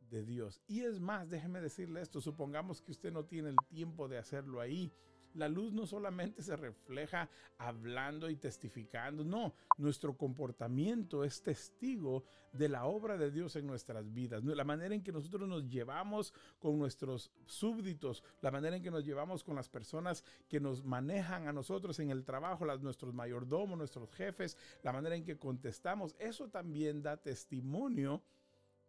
de 0.00 0.24
Dios. 0.24 0.60
Y 0.66 0.82
es 0.82 1.00
más, 1.00 1.28
déjeme 1.28 1.60
decirle 1.60 2.00
esto, 2.00 2.20
supongamos 2.20 2.80
que 2.80 2.92
usted 2.92 3.12
no 3.12 3.24
tiene 3.24 3.50
el 3.50 3.56
tiempo 3.68 4.08
de 4.08 4.18
hacerlo 4.18 4.60
ahí 4.60 4.92
la 5.36 5.48
luz 5.48 5.72
no 5.72 5.86
solamente 5.86 6.42
se 6.42 6.56
refleja 6.56 7.28
hablando 7.58 8.28
y 8.30 8.36
testificando, 8.36 9.24
no, 9.24 9.54
nuestro 9.78 10.16
comportamiento 10.16 11.24
es 11.24 11.42
testigo 11.42 12.24
de 12.52 12.68
la 12.68 12.86
obra 12.86 13.16
de 13.18 13.30
Dios 13.30 13.54
en 13.56 13.66
nuestras 13.66 14.12
vidas, 14.12 14.42
la 14.44 14.64
manera 14.64 14.94
en 14.94 15.02
que 15.02 15.12
nosotros 15.12 15.48
nos 15.48 15.68
llevamos 15.68 16.32
con 16.58 16.78
nuestros 16.78 17.30
súbditos, 17.44 18.24
la 18.40 18.50
manera 18.50 18.76
en 18.76 18.82
que 18.82 18.90
nos 18.90 19.04
llevamos 19.04 19.44
con 19.44 19.56
las 19.56 19.68
personas 19.68 20.24
que 20.48 20.60
nos 20.60 20.84
manejan 20.84 21.48
a 21.48 21.52
nosotros 21.52 21.98
en 22.00 22.10
el 22.10 22.24
trabajo, 22.24 22.64
nuestros 22.78 23.14
mayordomos, 23.14 23.78
nuestros 23.78 24.10
jefes, 24.12 24.56
la 24.82 24.92
manera 24.92 25.16
en 25.16 25.24
que 25.24 25.36
contestamos, 25.36 26.16
eso 26.18 26.48
también 26.48 27.02
da 27.02 27.16
testimonio 27.16 28.22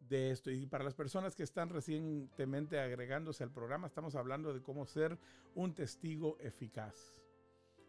de 0.07 0.31
esto. 0.31 0.51
Y 0.51 0.65
para 0.65 0.83
las 0.83 0.93
personas 0.93 1.35
que 1.35 1.43
están 1.43 1.69
recientemente 1.69 2.79
agregándose 2.79 3.43
al 3.43 3.51
programa, 3.51 3.87
estamos 3.87 4.15
hablando 4.15 4.53
de 4.53 4.61
cómo 4.61 4.85
ser 4.85 5.17
un 5.55 5.73
testigo 5.73 6.37
eficaz. 6.39 7.21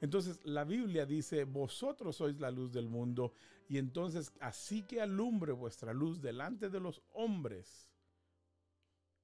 Entonces 0.01 0.39
la 0.45 0.65
Biblia 0.65 1.07
dice, 1.07 1.45
vosotros 1.45 2.17
sois 2.17 2.39
la 2.39 2.51
luz 2.51 2.73
del 2.73 2.89
mundo, 2.89 3.33
y 3.69 3.79
entonces 3.79 4.33
así 4.41 4.83
que 4.83 5.01
alumbre 5.01 5.53
vuestra 5.53 5.93
luz 5.93 6.21
delante 6.21 6.71
de 6.71 6.81
los 6.81 7.03
hombres, 7.15 7.89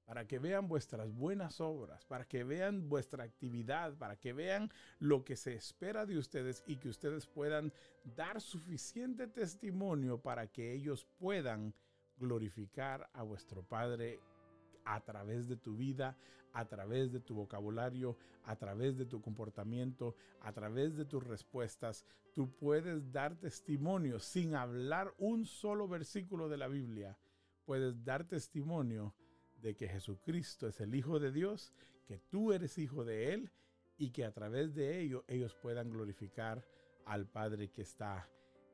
para 0.05 0.27
que 0.27 0.37
vean 0.37 0.67
vuestras 0.67 1.11
buenas 1.11 1.59
obras, 1.59 2.05
para 2.05 2.25
que 2.25 2.43
vean 2.43 2.87
vuestra 2.87 3.23
actividad, 3.23 3.97
para 3.97 4.15
que 4.17 4.33
vean 4.33 4.71
lo 4.99 5.23
que 5.23 5.35
se 5.35 5.55
espera 5.55 6.05
de 6.05 6.17
ustedes 6.17 6.63
y 6.67 6.75
que 6.75 6.89
ustedes 6.89 7.25
puedan 7.25 7.73
dar 8.15 8.39
suficiente 8.39 9.27
testimonio 9.27 10.19
para 10.21 10.45
que 10.47 10.73
ellos 10.73 11.07
puedan 11.17 11.73
glorificar 12.17 13.09
a 13.13 13.23
vuestro 13.23 13.63
Padre 13.63 14.19
a 14.85 15.01
través 15.01 15.47
de 15.47 15.57
tu 15.57 15.75
vida, 15.75 16.17
a 16.53 16.65
través 16.65 17.11
de 17.11 17.19
tu 17.19 17.35
vocabulario, 17.35 18.17
a 18.45 18.55
través 18.55 18.97
de 18.97 19.05
tu 19.05 19.21
comportamiento, 19.21 20.15
a 20.41 20.53
través 20.53 20.95
de 20.95 21.05
tus 21.05 21.23
respuestas. 21.23 22.05
Tú 22.33 22.49
puedes 22.55 23.11
dar 23.11 23.35
testimonio 23.35 24.19
sin 24.19 24.55
hablar 24.55 25.13
un 25.17 25.45
solo 25.45 25.87
versículo 25.87 26.47
de 26.47 26.57
la 26.57 26.67
Biblia. 26.67 27.17
Puedes 27.65 28.03
dar 28.03 28.25
testimonio 28.25 29.13
de 29.61 29.75
que 29.75 29.87
Jesucristo 29.87 30.67
es 30.67 30.79
el 30.79 30.93
Hijo 30.93 31.19
de 31.19 31.31
Dios, 31.31 31.73
que 32.05 32.19
tú 32.19 32.53
eres 32.53 32.77
hijo 32.77 33.03
de 33.03 33.33
Él 33.33 33.51
y 33.97 34.11
que 34.11 34.25
a 34.25 34.31
través 34.31 34.75
de 34.75 34.99
ello 34.99 35.23
ellos 35.27 35.55
puedan 35.55 35.89
glorificar 35.89 36.63
al 37.05 37.25
Padre 37.27 37.71
que 37.71 37.81
está 37.81 38.29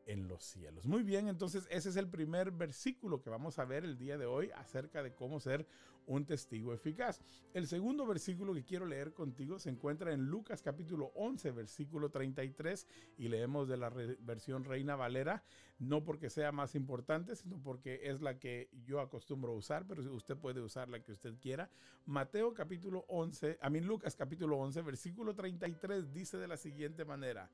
en 0.06 0.28
los 0.28 0.44
cielos. 0.44 0.86
Muy 0.86 1.04
bien, 1.04 1.28
entonces 1.28 1.68
ese 1.70 1.90
es 1.90 1.96
el 1.96 2.08
primer 2.08 2.52
versículo 2.52 3.22
que 3.22 3.30
vamos 3.30 3.60
a 3.60 3.66
ver 3.66 3.84
el 3.84 3.98
día 3.98 4.18
de 4.18 4.26
hoy 4.26 4.52
acerca 4.56 5.04
de 5.04 5.14
cómo 5.14 5.40
ser 5.40 5.68
un 6.08 6.26
testigo 6.26 6.74
eficaz. 6.74 7.22
El 7.54 7.68
segundo 7.68 8.06
versículo 8.06 8.54
que 8.54 8.64
quiero 8.64 8.86
leer 8.86 9.14
contigo 9.14 9.60
se 9.60 9.70
encuentra 9.70 10.14
en 10.14 10.26
Lucas 10.26 10.62
capítulo 10.62 11.12
11, 11.16 11.52
versículo 11.52 12.10
33 12.10 12.88
y 13.18 13.28
leemos 13.30 13.68
de 13.68 13.78
la 13.78 13.90
versión 14.20 14.64
Reina 14.64 14.96
Valera, 14.96 15.44
no 15.80 16.04
porque 16.04 16.30
sea 16.30 16.52
más 16.52 16.76
importante, 16.76 17.36
sino 17.36 17.62
porque 17.62 18.02
es 18.04 18.22
la 18.22 18.40
que 18.40 18.70
yo 18.86 19.00
acostumbro 19.00 19.54
a 19.54 19.56
usar, 19.56 19.86
pero 19.88 20.02
usted 20.14 20.38
puede 20.38 20.62
usar 20.62 20.90
la 20.90 21.02
que 21.02 21.12
usted 21.12 21.36
quiera. 21.40 21.70
Mateo 22.06 22.54
capítulo 22.54 23.06
11, 23.08 23.60
a 23.62 23.70
mí 23.70 23.80
Lucas 23.80 24.16
capítulo 24.16 24.58
11, 24.58 24.82
versículo 24.82 25.36
33 25.36 26.14
dice 26.14 26.38
de 26.38 26.48
la 26.48 26.58
siguiente 26.58 27.06
manera. 27.06 27.50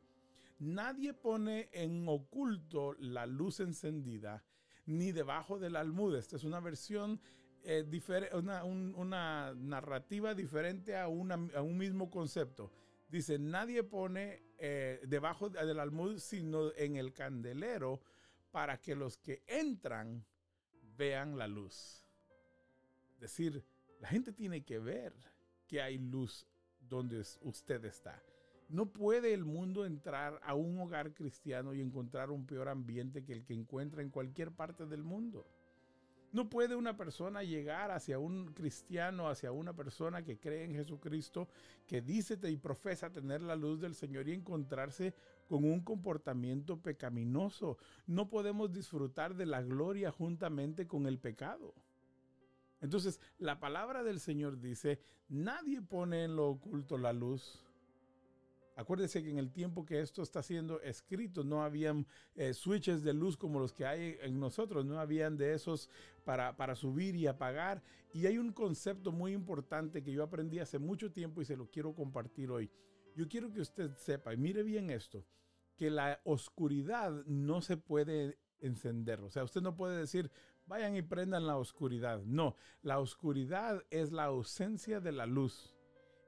Nadie 0.60 1.14
pone 1.14 1.70
en 1.72 2.08
oculto 2.08 2.94
la 3.00 3.26
luz 3.26 3.60
encendida 3.60 4.44
ni 4.86 5.12
debajo 5.12 5.60
del 5.60 5.76
almud. 5.76 6.16
Esta 6.16 6.36
es 6.36 6.44
una 6.44 6.60
versión 6.60 7.20
eh, 7.64 7.86
una, 8.96 9.54
narrativa 9.56 10.34
diferente 10.34 10.96
a, 10.96 11.08
un 11.10 11.78
mismo 11.78 12.10
concepto. 12.10 12.72
Dice, 13.10 13.38
nadie 13.38 13.84
pone 13.84 14.42
eh, 14.58 15.02
debajo 15.06 15.50
del 15.50 15.80
almud, 15.80 16.18
sino 16.18 16.72
en 16.76 16.96
el 16.96 17.14
candelero, 17.14 18.02
para 18.52 18.82
que 18.82 18.96
los 18.96 19.18
que 19.18 19.44
entran 19.48 20.26
vean 20.98 21.38
la 21.38 21.48
luz. 21.48 22.06
Es 23.16 23.20
decir, 23.20 23.64
la 24.00 24.08
gente 24.08 24.32
tiene 24.32 24.64
que 24.64 24.80
ver 24.80 25.14
que 25.68 25.82
hay 25.82 25.98
luz 25.98 26.48
donde 26.80 27.24
usted 27.42 27.84
está. 27.86 28.22
No 28.70 28.88
puede 28.88 29.34
el 29.34 29.46
mundo 29.46 29.86
entrar 29.86 30.42
a 30.44 30.54
un 30.54 30.80
hogar 30.80 31.14
cristiano 31.14 31.74
y 31.74 31.82
encontrar 31.82 32.32
un 32.32 32.46
peor 32.46 32.68
ambiente 32.68 33.24
que 33.24 33.32
el 33.32 33.46
que 33.46 33.54
encuentra 33.54 34.02
en 34.02 34.10
cualquier 34.10 34.52
parte 34.52 34.86
del 34.86 35.04
mundo. 35.04 35.46
No 36.34 36.50
puede 36.50 36.76
una 36.76 36.98
persona 36.98 37.42
llegar 37.44 37.90
hacia 37.92 38.20
un 38.20 38.54
cristiano, 38.54 39.30
hacia 39.30 39.54
una 39.54 39.74
persona 39.74 40.24
que 40.24 40.38
cree 40.38 40.66
en 40.66 40.74
Jesucristo, 40.74 41.48
que 41.88 42.02
dice 42.02 42.38
y 42.44 42.58
profesa 42.58 43.10
tener 43.10 43.42
la 43.42 43.56
luz 43.56 43.80
del 43.80 43.96
Señor 43.96 44.28
y 44.28 44.34
encontrarse 44.34 45.14
con 45.48 45.64
un 45.64 45.80
comportamiento 45.80 46.78
pecaminoso. 46.78 47.78
No 48.06 48.30
podemos 48.30 48.74
disfrutar 48.74 49.36
de 49.36 49.46
la 49.46 49.62
gloria 49.62 50.12
juntamente 50.12 50.86
con 50.86 51.08
el 51.08 51.18
pecado. 51.18 51.74
Entonces, 52.82 53.22
la 53.40 53.60
palabra 53.62 54.04
del 54.04 54.20
Señor 54.20 54.60
dice, 54.60 55.00
nadie 55.30 55.82
pone 55.82 56.26
en 56.26 56.36
lo 56.36 56.50
oculto 56.50 56.98
la 56.98 57.14
luz 57.14 57.67
Acuérdese 58.78 59.24
que 59.24 59.32
en 59.32 59.40
el 59.40 59.52
tiempo 59.52 59.88
que 59.88 60.02
esto 60.02 60.22
está 60.22 60.44
siendo 60.44 60.80
escrito 60.82 61.44
no 61.44 61.64
habían 61.64 62.06
eh, 62.36 62.54
switches 62.54 63.02
de 63.02 63.12
luz 63.12 63.36
como 63.36 63.60
los 63.60 63.74
que 63.74 63.88
hay 63.88 64.18
en 64.22 64.40
nosotros, 64.40 64.86
no 64.86 65.00
habían 65.00 65.36
de 65.36 65.56
esos 65.56 65.90
para, 66.24 66.56
para 66.56 66.76
subir 66.76 67.16
y 67.16 67.26
apagar. 67.26 67.82
Y 68.14 68.28
hay 68.28 68.38
un 68.38 68.54
concepto 68.54 69.12
muy 69.12 69.34
importante 69.34 70.04
que 70.04 70.12
yo 70.12 70.22
aprendí 70.22 70.60
hace 70.60 70.78
mucho 70.78 71.12
tiempo 71.12 71.42
y 71.42 71.46
se 71.46 71.58
lo 71.58 71.72
quiero 71.72 71.96
compartir 71.96 72.52
hoy. 72.52 72.70
Yo 73.16 73.28
quiero 73.28 73.52
que 73.52 73.62
usted 73.62 73.96
sepa, 73.96 74.36
mire 74.36 74.62
bien 74.62 74.92
esto, 74.92 75.26
que 75.76 75.90
la 75.90 76.22
oscuridad 76.24 77.26
no 77.26 77.64
se 77.64 77.78
puede 77.78 78.38
encender. 78.60 79.22
O 79.22 79.32
sea, 79.32 79.44
usted 79.44 79.62
no 79.62 79.76
puede 79.76 79.98
decir, 79.98 80.30
vayan 80.68 80.96
y 80.96 81.02
prendan 81.02 81.48
la 81.48 81.58
oscuridad. 81.58 82.22
No, 82.26 82.56
la 82.84 83.00
oscuridad 83.00 83.84
es 83.90 84.12
la 84.12 84.26
ausencia 84.26 85.00
de 85.00 85.14
la 85.14 85.26
luz 85.26 85.77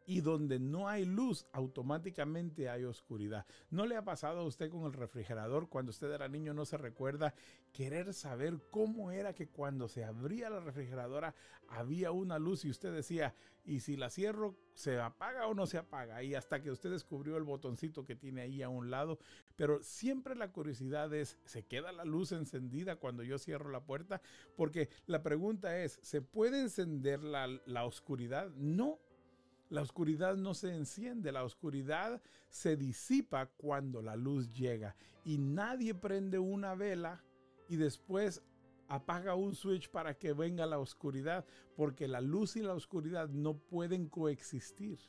y 0.10 0.22
donde 0.22 0.58
no 0.58 0.88
hay 0.88 1.06
luz, 1.06 1.46
automáticamente 1.54 2.68
hay 2.68 2.84
oscuridad. 2.84 3.46
¿No 3.70 3.86
le 3.86 3.96
ha 3.96 4.04
pasado 4.04 4.40
a 4.40 4.44
usted 4.44 4.72
con 4.72 4.86
el 4.86 4.94
refrigerador 4.94 5.70
cuando 5.70 5.92
usted 5.92 6.10
era 6.12 6.28
niño 6.28 6.52
no 6.52 6.66
se 6.66 6.78
recuerda 6.78 7.36
querer 7.72 8.16
saber 8.16 8.60
cómo 8.72 9.12
era 9.12 9.36
que 9.36 9.50
cuando 9.50 9.88
se 9.88 10.04
abría 10.04 10.50
la 10.50 10.62
refrigeradora 10.62 11.36
había 11.68 12.10
una 12.10 12.40
luz 12.40 12.66
y 12.66 12.72
usted 12.72 12.92
decía, 12.92 13.36
¿y 13.64 13.82
si 13.82 13.98
la 13.98 14.10
cierro 14.10 14.58
se 14.74 15.00
apaga 15.00 15.46
o 15.46 15.54
no 15.54 15.68
se 15.68 15.78
apaga? 15.78 16.24
Y 16.24 16.34
hasta 16.34 16.60
que 16.60 16.72
usted 16.72 16.90
descubrió 16.90 17.38
el 17.38 17.44
botoncito 17.44 18.04
que 18.04 18.16
tiene 18.16 18.42
ahí 18.42 18.64
a 18.64 18.70
un 18.70 18.90
lado, 18.90 19.20
pero 19.56 19.84
siempre 19.84 20.34
la 20.34 20.52
curiosidad 20.52 21.14
es, 21.14 21.38
¿se 21.46 21.68
queda 21.68 21.92
la 21.92 22.04
luz 22.04 22.32
encendida 22.32 22.96
cuando 22.96 23.22
yo 23.22 23.38
cierro 23.38 23.70
la 23.70 23.86
puerta? 23.86 24.24
Porque 24.56 24.90
la 25.06 25.22
pregunta 25.22 25.78
es, 25.84 26.00
¿se 26.02 26.24
puede 26.24 26.62
encender 26.62 27.24
la, 27.24 27.46
la 27.68 27.86
oscuridad? 27.86 28.50
No, 28.56 28.98
la 29.70 29.82
oscuridad 29.82 30.36
no 30.36 30.54
se 30.54 30.74
enciende, 30.74 31.32
la 31.32 31.44
oscuridad 31.44 32.22
se 32.50 32.76
disipa 32.76 33.46
cuando 33.46 34.02
la 34.02 34.16
luz 34.16 34.52
llega. 34.52 34.96
Y 35.24 35.38
nadie 35.38 35.94
prende 35.94 36.40
una 36.40 36.76
vela 36.76 37.24
y 37.68 37.76
después 37.76 38.42
apaga 38.88 39.36
un 39.36 39.54
switch 39.54 39.90
para 39.90 40.18
que 40.18 40.34
venga 40.34 40.66
la 40.66 40.80
oscuridad, 40.80 41.46
porque 41.76 42.08
la 42.08 42.22
luz 42.22 42.56
y 42.56 42.62
la 42.62 42.74
oscuridad 42.74 43.30
no 43.30 43.58
pueden 43.58 44.10
coexistir. 44.10 45.00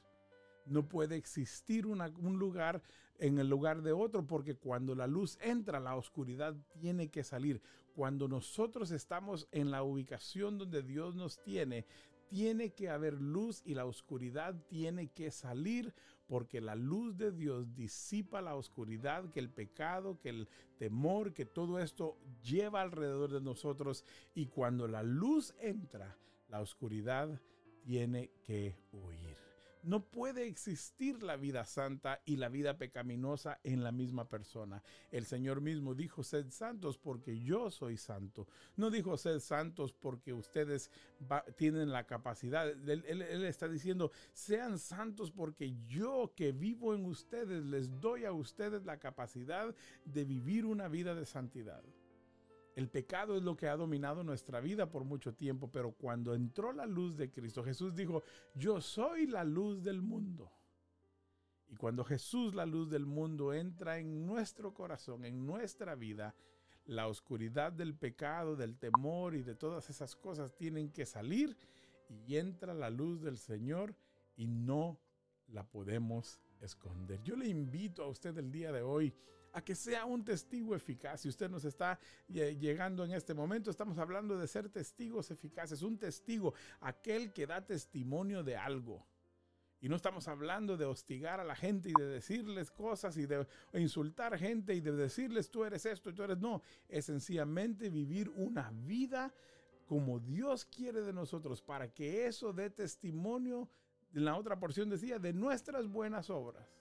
No 0.67 0.87
puede 0.87 1.17
existir 1.17 1.87
un 1.87 2.39
lugar 2.39 2.83
en 3.19 3.39
el 3.39 3.49
lugar 3.49 3.83
de 3.83 3.93
otro, 3.93 4.27
porque 4.27 4.55
cuando 4.55 4.95
la 4.95 5.07
luz 5.07 5.39
entra, 5.41 5.81
la 5.81 5.97
oscuridad 5.97 6.55
tiene 6.79 7.09
que 7.09 7.25
salir. 7.25 7.61
Cuando 7.95 8.29
nosotros 8.29 8.91
estamos 8.91 9.49
en 9.53 9.71
la 9.71 9.83
ubicación 9.83 10.59
donde 10.59 10.83
Dios 10.83 11.15
nos 11.17 11.43
tiene, 11.43 11.87
tiene 12.31 12.71
que 12.71 12.89
haber 12.89 13.21
luz 13.21 13.61
y 13.65 13.75
la 13.75 13.85
oscuridad 13.85 14.55
tiene 14.69 15.09
que 15.09 15.33
salir 15.33 15.93
porque 16.29 16.61
la 16.61 16.77
luz 16.77 17.19
de 17.19 17.33
Dios 17.33 17.75
disipa 17.75 18.41
la 18.41 18.55
oscuridad 18.55 19.33
que 19.33 19.41
el 19.41 19.51
pecado, 19.51 20.21
que 20.21 20.29
el 20.29 20.49
temor, 20.79 21.35
que 21.35 21.45
todo 21.45 21.81
esto 21.81 22.17
lleva 22.41 22.83
alrededor 22.83 23.33
de 23.33 23.41
nosotros 23.41 24.05
y 24.33 24.47
cuando 24.47 24.87
la 24.87 25.03
luz 25.03 25.53
entra, 25.59 26.17
la 26.49 26.61
oscuridad 26.61 27.41
tiene 27.83 28.31
que 28.45 28.77
huir. 28.93 29.50
No 29.83 30.05
puede 30.05 30.47
existir 30.47 31.23
la 31.23 31.37
vida 31.37 31.65
santa 31.65 32.21
y 32.25 32.37
la 32.37 32.49
vida 32.49 32.77
pecaminosa 32.77 33.61
en 33.65 33.83
la 33.83 33.93
misma 33.93 34.29
persona. 34.29 34.83
El 35.11 35.25
Señor 35.25 35.61
mismo 35.61 35.95
dijo, 35.95 36.23
sed 36.23 36.51
santos 36.51 36.99
porque 36.99 37.41
yo 37.41 37.71
soy 37.71 37.97
santo. 37.97 38.47
No 38.77 38.91
dijo, 38.91 39.17
sed 39.17 39.41
santos 39.41 39.93
porque 39.93 40.33
ustedes 40.33 40.91
tienen 41.57 41.91
la 41.91 42.07
capacidad. 42.07 42.69
Él, 42.69 43.05
él 43.07 43.45
está 43.45 43.69
diciendo, 43.69 44.11
sean 44.33 44.79
santos 44.79 45.31
porque 45.31 45.75
yo 45.87 46.33
que 46.37 46.53
vivo 46.53 46.95
en 46.95 47.07
ustedes 47.07 47.65
les 47.65 48.01
doy 48.01 48.25
a 48.25 48.33
ustedes 48.33 48.85
la 48.85 48.99
capacidad 48.99 49.75
de 50.05 50.25
vivir 50.25 50.67
una 50.67 50.89
vida 50.89 51.15
de 51.15 51.25
santidad. 51.25 51.83
El 52.77 52.89
pecado 52.89 53.37
es 53.37 53.43
lo 53.43 53.57
que 53.57 53.69
ha 53.69 53.77
dominado 53.77 54.23
nuestra 54.25 54.61
vida 54.61 54.91
por 54.91 55.05
mucho 55.05 55.35
tiempo, 55.35 55.71
pero 55.71 55.93
cuando 55.93 56.35
entró 56.35 56.73
la 56.73 56.87
luz 56.87 57.17
de 57.17 57.31
Cristo, 57.31 57.65
Jesús 57.65 57.95
dijo, 57.95 58.23
yo 58.55 58.81
soy 58.81 59.27
la 59.27 59.45
luz 59.45 59.83
del 59.83 60.03
mundo. 60.03 60.51
Y 61.69 61.77
cuando 61.77 62.05
Jesús, 62.05 62.55
la 62.55 62.67
luz 62.67 62.91
del 62.91 63.07
mundo, 63.07 63.53
entra 63.53 63.99
en 63.99 64.27
nuestro 64.27 64.75
corazón, 64.75 65.25
en 65.25 65.47
nuestra 65.47 65.95
vida, 65.95 66.35
la 66.87 67.07
oscuridad 67.07 67.73
del 67.73 67.95
pecado, 67.95 68.57
del 68.57 68.77
temor 68.77 69.37
y 69.37 69.43
de 69.43 69.55
todas 69.55 69.89
esas 69.91 70.17
cosas 70.17 70.55
tienen 70.57 70.91
que 70.91 71.07
salir 71.07 71.57
y 72.09 72.37
entra 72.37 72.75
la 72.75 72.91
luz 72.91 73.23
del 73.23 73.39
Señor 73.39 73.95
y 74.37 74.49
no 74.49 74.99
la 75.49 75.65
podemos 75.65 76.41
esconder. 76.61 77.23
Yo 77.23 77.37
le 77.37 77.47
invito 77.47 78.03
a 78.03 78.09
usted 78.09 78.37
el 78.39 78.51
día 78.51 78.73
de 78.73 78.83
hoy 78.83 79.15
a 79.53 79.63
que 79.63 79.75
sea 79.75 80.05
un 80.05 80.25
testigo 80.25 80.75
eficaz. 80.75 81.21
Si 81.21 81.29
usted 81.29 81.51
nos 81.51 81.65
está 81.65 81.99
llegando 82.29 83.05
en 83.05 83.13
este 83.13 83.35
momento, 83.35 83.71
estamos 83.71 83.99
hablando 83.99 84.39
de 84.39 84.47
ser 84.47 84.69
testigos 84.69 85.31
eficaces. 85.31 85.83
Un 85.83 85.99
testigo, 85.99 86.55
aquel 86.81 87.33
que 87.33 87.47
da 87.47 87.65
testimonio 87.65 88.43
de 88.43 88.57
algo. 88.57 89.07
Y 89.83 89.89
no 89.89 89.97
estamos 89.97 90.29
hablando 90.29 90.77
de 90.77 90.85
hostigar 90.85 91.41
a 91.41 91.45
la 91.45 91.57
gente 91.57 91.89
y 91.89 91.93
de 91.99 92.07
decirles 92.07 92.71
cosas 92.71 93.17
y 93.17 93.25
de 93.25 93.47
insultar 93.73 94.37
gente 94.39 94.75
y 94.75 94.81
de 94.81 94.93
decirles 94.93 95.51
tú 95.51 95.65
eres 95.65 95.87
esto 95.87 96.11
y 96.11 96.13
tú 96.13 96.23
eres 96.23 96.39
no. 96.39 96.63
Es 96.87 97.07
sencillamente 97.07 97.89
vivir 97.89 98.29
una 98.37 98.71
vida 98.71 99.33
como 99.87 100.21
Dios 100.21 100.67
quiere 100.67 101.01
de 101.01 101.13
nosotros 101.13 101.63
para 101.63 101.89
que 101.89 102.27
eso 102.27 102.53
dé 102.53 102.71
testimonio, 102.71 103.69
en 104.15 104.25
la 104.25 104.37
otra 104.37 104.61
porción 104.61 104.91
decía, 104.91 105.19
de 105.19 105.33
nuestras 105.33 105.89
buenas 105.89 106.29
obras 106.31 106.80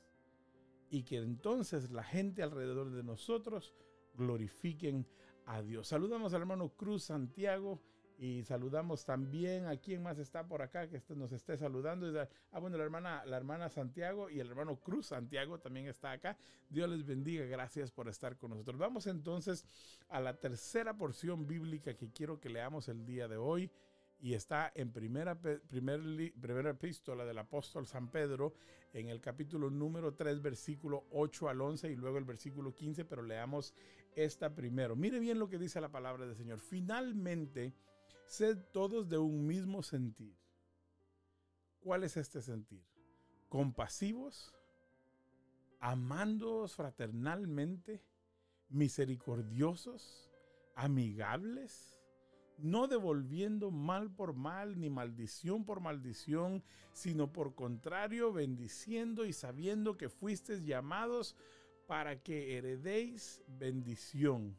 y 0.90 1.04
que 1.04 1.18
entonces 1.18 1.92
la 1.92 2.04
gente 2.04 2.44
alrededor 2.44 2.92
de 2.92 3.04
nosotros 3.04 3.74
glorifiquen 4.16 5.06
a 5.46 5.62
Dios. 5.62 5.88
Saludamos 5.88 6.34
al 6.34 6.42
hermano 6.42 6.70
Cruz 6.70 7.04
Santiago 7.04 7.82
y 8.18 8.44
saludamos 8.44 9.06
también 9.06 9.66
a 9.66 9.78
quien 9.78 10.04
más 10.04 10.20
está 10.20 10.46
por 10.46 10.62
acá 10.62 10.90
que 10.90 10.98
este 10.98 11.16
nos 11.16 11.32
esté 11.32 11.58
saludando. 11.58 12.28
Ah, 12.52 12.60
bueno, 12.60 12.78
la 12.78 12.84
hermana, 12.84 13.24
la 13.26 13.38
hermana 13.38 13.70
Santiago 13.70 14.30
y 14.30 14.42
el 14.42 14.48
hermano 14.50 14.76
Cruz 14.76 15.08
Santiago 15.08 15.60
también 15.60 15.88
está 15.88 16.12
acá. 16.12 16.38
Dios 16.70 16.90
les 16.90 17.06
bendiga, 17.06 17.46
gracias 17.46 17.92
por 17.92 18.10
estar 18.10 18.38
con 18.38 18.52
nosotros. 18.52 18.78
Vamos 18.78 19.08
entonces 19.08 19.66
a 20.10 20.20
la 20.20 20.38
tercera 20.38 20.98
porción 20.98 21.48
bíblica 21.48 21.96
que 21.96 22.12
quiero 22.12 22.42
que 22.42 22.50
leamos 22.50 22.90
el 22.90 23.06
día 23.06 23.30
de 23.30 23.38
hoy 23.38 23.72
y 24.22 24.34
está 24.34 24.72
en 24.76 24.92
primera, 24.92 25.40
primer, 25.40 26.02
primera 26.40 26.72
epístola 26.72 27.26
del 27.26 27.38
apóstol 27.38 27.88
San 27.88 28.10
Pedro, 28.10 28.54
en 28.92 29.08
el 29.08 29.22
capítulo 29.22 29.70
número 29.70 30.16
3, 30.16 30.42
versículo 30.42 31.06
8 31.12 31.50
al 31.50 31.62
11 31.62 31.92
y 31.92 31.96
luego 31.96 32.18
el 32.18 32.26
versículo 32.26 32.76
15, 32.76 33.06
pero 33.06 33.22
leamos 33.22 33.74
esta 34.16 34.54
primero. 34.54 34.96
Mire 34.96 35.20
bien 35.20 35.40
lo 35.40 35.48
que 35.48 35.58
dice 35.58 35.80
la 35.80 35.92
palabra 35.92 36.26
del 36.26 36.36
Señor. 36.36 36.60
Finalmente, 36.60 37.74
sed 38.26 38.58
todos 38.74 39.08
de 39.08 39.18
un 39.18 39.46
mismo 39.48 39.84
sentir. 39.84 40.36
¿Cuál 41.80 42.04
es 42.04 42.18
este 42.18 42.42
sentir? 42.42 42.84
Compasivos, 43.48 44.54
amándoos 45.80 46.76
fraternalmente, 46.76 48.04
misericordiosos, 48.70 50.30
amigables 50.76 51.99
no 52.62 52.88
devolviendo 52.88 53.72
mal 53.72 54.12
por 54.12 54.34
mal 54.34 54.80
ni 54.80 54.90
maldición 54.90 55.66
por 55.66 55.80
maldición, 55.80 56.64
sino 56.94 57.32
por 57.32 57.56
contrario 57.56 58.32
bendiciendo 58.34 59.26
y 59.26 59.34
sabiendo 59.34 59.98
que 59.98 60.10
fuisteis 60.10 60.64
llamados 60.64 61.36
para 61.88 62.22
que 62.22 62.58
heredéis 62.58 63.42
bendición. 63.48 64.58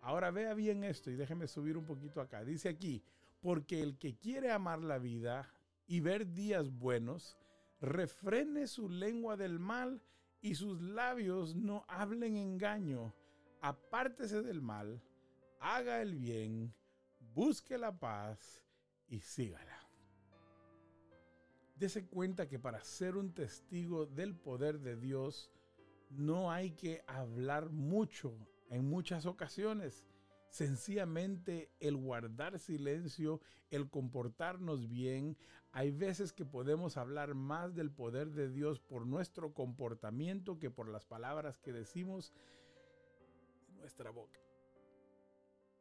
Ahora 0.00 0.30
vea 0.30 0.54
bien 0.54 0.84
esto 0.84 1.10
y 1.10 1.16
déjeme 1.16 1.48
subir 1.48 1.76
un 1.76 1.84
poquito 1.84 2.20
acá. 2.20 2.44
Dice 2.44 2.68
aquí, 2.68 3.02
porque 3.40 3.82
el 3.82 3.98
que 3.98 4.16
quiere 4.16 4.50
amar 4.50 4.80
la 4.80 4.98
vida 4.98 5.52
y 5.86 6.00
ver 6.00 6.32
días 6.32 6.70
buenos, 6.70 7.36
refrene 7.80 8.66
su 8.66 8.88
lengua 8.88 9.36
del 9.36 9.58
mal 9.58 10.00
y 10.40 10.54
sus 10.54 10.80
labios 10.80 11.54
no 11.54 11.84
hablen 11.88 12.36
engaño. 12.36 13.14
Apártese 13.60 14.42
del 14.42 14.62
mal, 14.62 15.02
haga 15.60 16.00
el 16.00 16.14
bien 16.14 16.72
busque 17.34 17.78
la 17.78 17.98
paz 17.98 18.62
y 19.08 19.20
sígala. 19.20 19.78
Dese 21.76 22.06
cuenta 22.06 22.48
que 22.48 22.58
para 22.58 22.82
ser 22.82 23.16
un 23.16 23.32
testigo 23.32 24.06
del 24.06 24.34
poder 24.34 24.80
de 24.80 24.96
Dios 24.96 25.50
no 26.10 26.50
hay 26.50 26.72
que 26.72 27.04
hablar 27.06 27.70
mucho 27.70 28.34
en 28.70 28.88
muchas 28.88 29.26
ocasiones. 29.26 30.04
Sencillamente 30.50 31.70
el 31.78 31.96
guardar 31.96 32.58
silencio, 32.58 33.40
el 33.70 33.88
comportarnos 33.90 34.88
bien. 34.88 35.36
Hay 35.72 35.90
veces 35.90 36.32
que 36.32 36.44
podemos 36.44 36.96
hablar 36.96 37.34
más 37.34 37.74
del 37.74 37.92
poder 37.92 38.30
de 38.30 38.50
Dios 38.50 38.80
por 38.80 39.06
nuestro 39.06 39.52
comportamiento 39.52 40.58
que 40.58 40.70
por 40.70 40.88
las 40.88 41.04
palabras 41.04 41.58
que 41.58 41.72
decimos 41.72 42.32
en 43.68 43.76
nuestra 43.76 44.10
boca. 44.10 44.47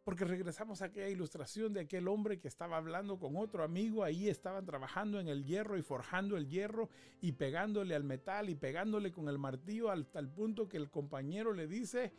Porque 0.08 0.24
regresamos 0.24 0.82
a 0.82 0.86
aquella 0.86 1.10
ilustración 1.10 1.74
de 1.74 1.82
aquel 1.82 2.08
hombre 2.08 2.40
que 2.40 2.48
estaba 2.48 2.78
hablando 2.78 3.20
con 3.20 3.36
otro 3.36 3.62
amigo, 3.62 4.06
ahí 4.06 4.30
estaban 4.30 4.66
trabajando 4.66 5.20
en 5.20 5.28
el 5.28 5.44
hierro 5.44 5.78
y 5.78 5.82
forjando 5.82 6.38
el 6.38 6.48
hierro 6.48 6.90
y 7.20 7.34
pegándole 7.34 7.94
al 7.94 8.06
metal 8.06 8.50
y 8.50 8.56
pegándole 8.56 9.12
con 9.12 9.28
el 9.28 9.38
martillo 9.38 9.92
hasta 9.92 10.20
el 10.20 10.30
punto 10.30 10.70
que 10.70 10.78
el 10.78 10.90
compañero 10.90 11.52
le 11.52 11.68
dice, 11.68 12.14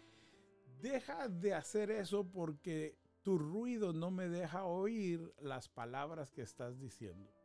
deja 0.83 1.29
de 1.29 1.55
hacer 1.55 1.91
eso 1.91 2.31
porque 2.31 2.99
tu 3.23 3.39
ruido 3.39 3.95
no 3.95 4.11
me 4.11 4.29
deja 4.29 4.67
oír 4.67 5.33
las 5.41 5.71
palabras 5.71 6.31
que 6.31 6.43
estás 6.43 6.79
diciendo. 6.79 7.38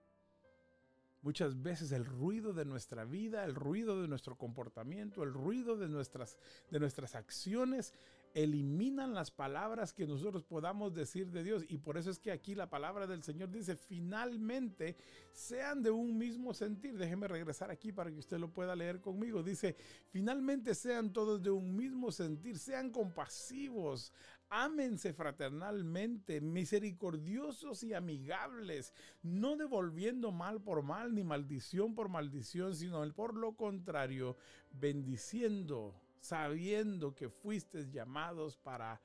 Muchas 1.23 1.61
veces 1.63 1.93
el 1.93 2.05
ruido 2.05 2.51
de 2.51 2.65
nuestra 2.65 3.05
vida, 3.05 3.45
el 3.45 3.55
ruido 3.55 4.01
de 4.01 4.09
nuestro 4.09 4.37
comportamiento, 4.37 5.23
el 5.23 5.33
ruido 5.33 5.77
de 5.77 5.87
nuestras, 5.87 6.37
de 6.69 6.79
nuestras 6.79 7.15
acciones 7.15 7.93
eliminan 8.33 9.13
las 9.13 9.31
palabras 9.31 9.93
que 9.93 10.07
nosotros 10.07 10.43
podamos 10.43 10.93
decir 10.93 11.31
de 11.31 11.43
Dios. 11.43 11.63
Y 11.69 11.77
por 11.77 11.97
eso 11.97 12.09
es 12.09 12.19
que 12.19 12.31
aquí 12.31 12.55
la 12.55 12.69
palabra 12.69 13.07
del 13.07 13.23
Señor 13.23 13.51
dice, 13.51 13.75
finalmente 13.75 14.97
sean 15.31 15.81
de 15.81 15.91
un 15.91 16.17
mismo 16.17 16.53
sentir. 16.53 16.97
Déjeme 16.97 17.27
regresar 17.27 17.71
aquí 17.71 17.91
para 17.91 18.11
que 18.11 18.19
usted 18.19 18.39
lo 18.39 18.49
pueda 18.49 18.75
leer 18.75 18.99
conmigo. 18.99 19.43
Dice, 19.43 19.75
finalmente 20.09 20.75
sean 20.75 21.13
todos 21.13 21.41
de 21.41 21.51
un 21.51 21.75
mismo 21.75 22.11
sentir, 22.11 22.57
sean 22.57 22.89
compasivos, 22.89 24.11
ámense 24.61 25.13
fraternalmente, 25.13 26.41
misericordiosos 26.41 27.83
y 27.83 27.93
amigables, 27.93 28.93
no 29.21 29.55
devolviendo 29.57 30.31
mal 30.31 30.61
por 30.61 30.83
mal 30.83 31.13
ni 31.13 31.23
maldición 31.23 31.95
por 31.95 32.09
maldición, 32.09 32.75
sino 32.75 33.03
por 33.13 33.35
lo 33.35 33.55
contrario, 33.55 34.37
bendiciendo 34.71 35.99
sabiendo 36.23 37.13
que 37.13 37.29
fuisteis 37.29 37.91
llamados 37.91 38.55
para 38.55 39.01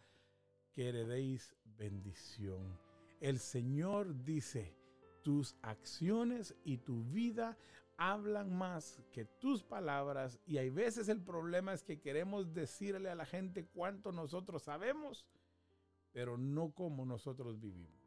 que 0.72 0.88
heredéis 0.88 1.52
bendición. 1.76 2.78
El 3.20 3.40
Señor 3.40 4.22
dice, 4.22 4.76
tus 5.24 5.56
acciones 5.62 6.54
y 6.62 6.78
tu 6.78 7.02
vida 7.06 7.58
hablan 7.96 8.56
más 8.56 9.02
que 9.10 9.24
tus 9.24 9.64
palabras 9.64 10.38
y 10.46 10.58
hay 10.58 10.70
veces 10.70 11.08
el 11.08 11.20
problema 11.20 11.72
es 11.72 11.82
que 11.82 11.98
queremos 11.98 12.54
decirle 12.54 13.10
a 13.10 13.16
la 13.16 13.26
gente 13.26 13.66
cuánto 13.66 14.12
nosotros 14.12 14.62
sabemos, 14.62 15.26
pero 16.12 16.36
no 16.36 16.70
cómo 16.70 17.04
nosotros 17.04 17.60
vivimos. 17.60 17.98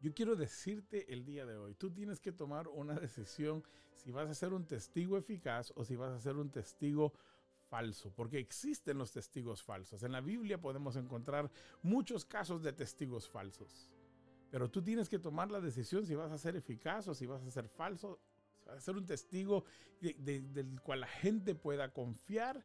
Yo 0.00 0.12
quiero 0.12 0.36
decirte 0.36 1.10
el 1.12 1.24
día 1.24 1.46
de 1.46 1.56
hoy, 1.56 1.74
tú 1.74 1.90
tienes 1.90 2.20
que 2.20 2.30
tomar 2.30 2.68
una 2.68 2.94
decisión 2.94 3.64
si 3.94 4.10
vas 4.10 4.28
a 4.28 4.34
ser 4.34 4.52
un 4.52 4.66
testigo 4.66 5.16
eficaz 5.16 5.72
o 5.76 5.84
si 5.84 5.96
vas 5.96 6.12
a 6.12 6.20
ser 6.20 6.36
un 6.36 6.50
testigo 6.50 7.14
falso, 7.70 8.12
porque 8.14 8.38
existen 8.38 8.98
los 8.98 9.12
testigos 9.12 9.62
falsos. 9.62 10.02
En 10.02 10.12
la 10.12 10.20
Biblia 10.20 10.60
podemos 10.60 10.96
encontrar 10.96 11.50
muchos 11.82 12.24
casos 12.24 12.62
de 12.62 12.72
testigos 12.72 13.28
falsos. 13.28 13.90
Pero 14.50 14.70
tú 14.70 14.82
tienes 14.82 15.08
que 15.08 15.18
tomar 15.18 15.50
la 15.50 15.60
decisión 15.60 16.06
si 16.06 16.14
vas 16.14 16.30
a 16.30 16.38
ser 16.38 16.54
eficaz 16.54 17.08
o 17.08 17.14
si 17.14 17.26
vas 17.26 17.42
a 17.42 17.50
ser 17.50 17.68
falso, 17.68 18.20
si 18.52 18.64
vas 18.66 18.76
a 18.76 18.80
ser 18.80 18.96
un 18.96 19.06
testigo 19.06 19.64
del 20.00 20.80
cual 20.82 21.00
la 21.00 21.08
gente 21.08 21.54
pueda 21.54 21.92
confiar 21.92 22.64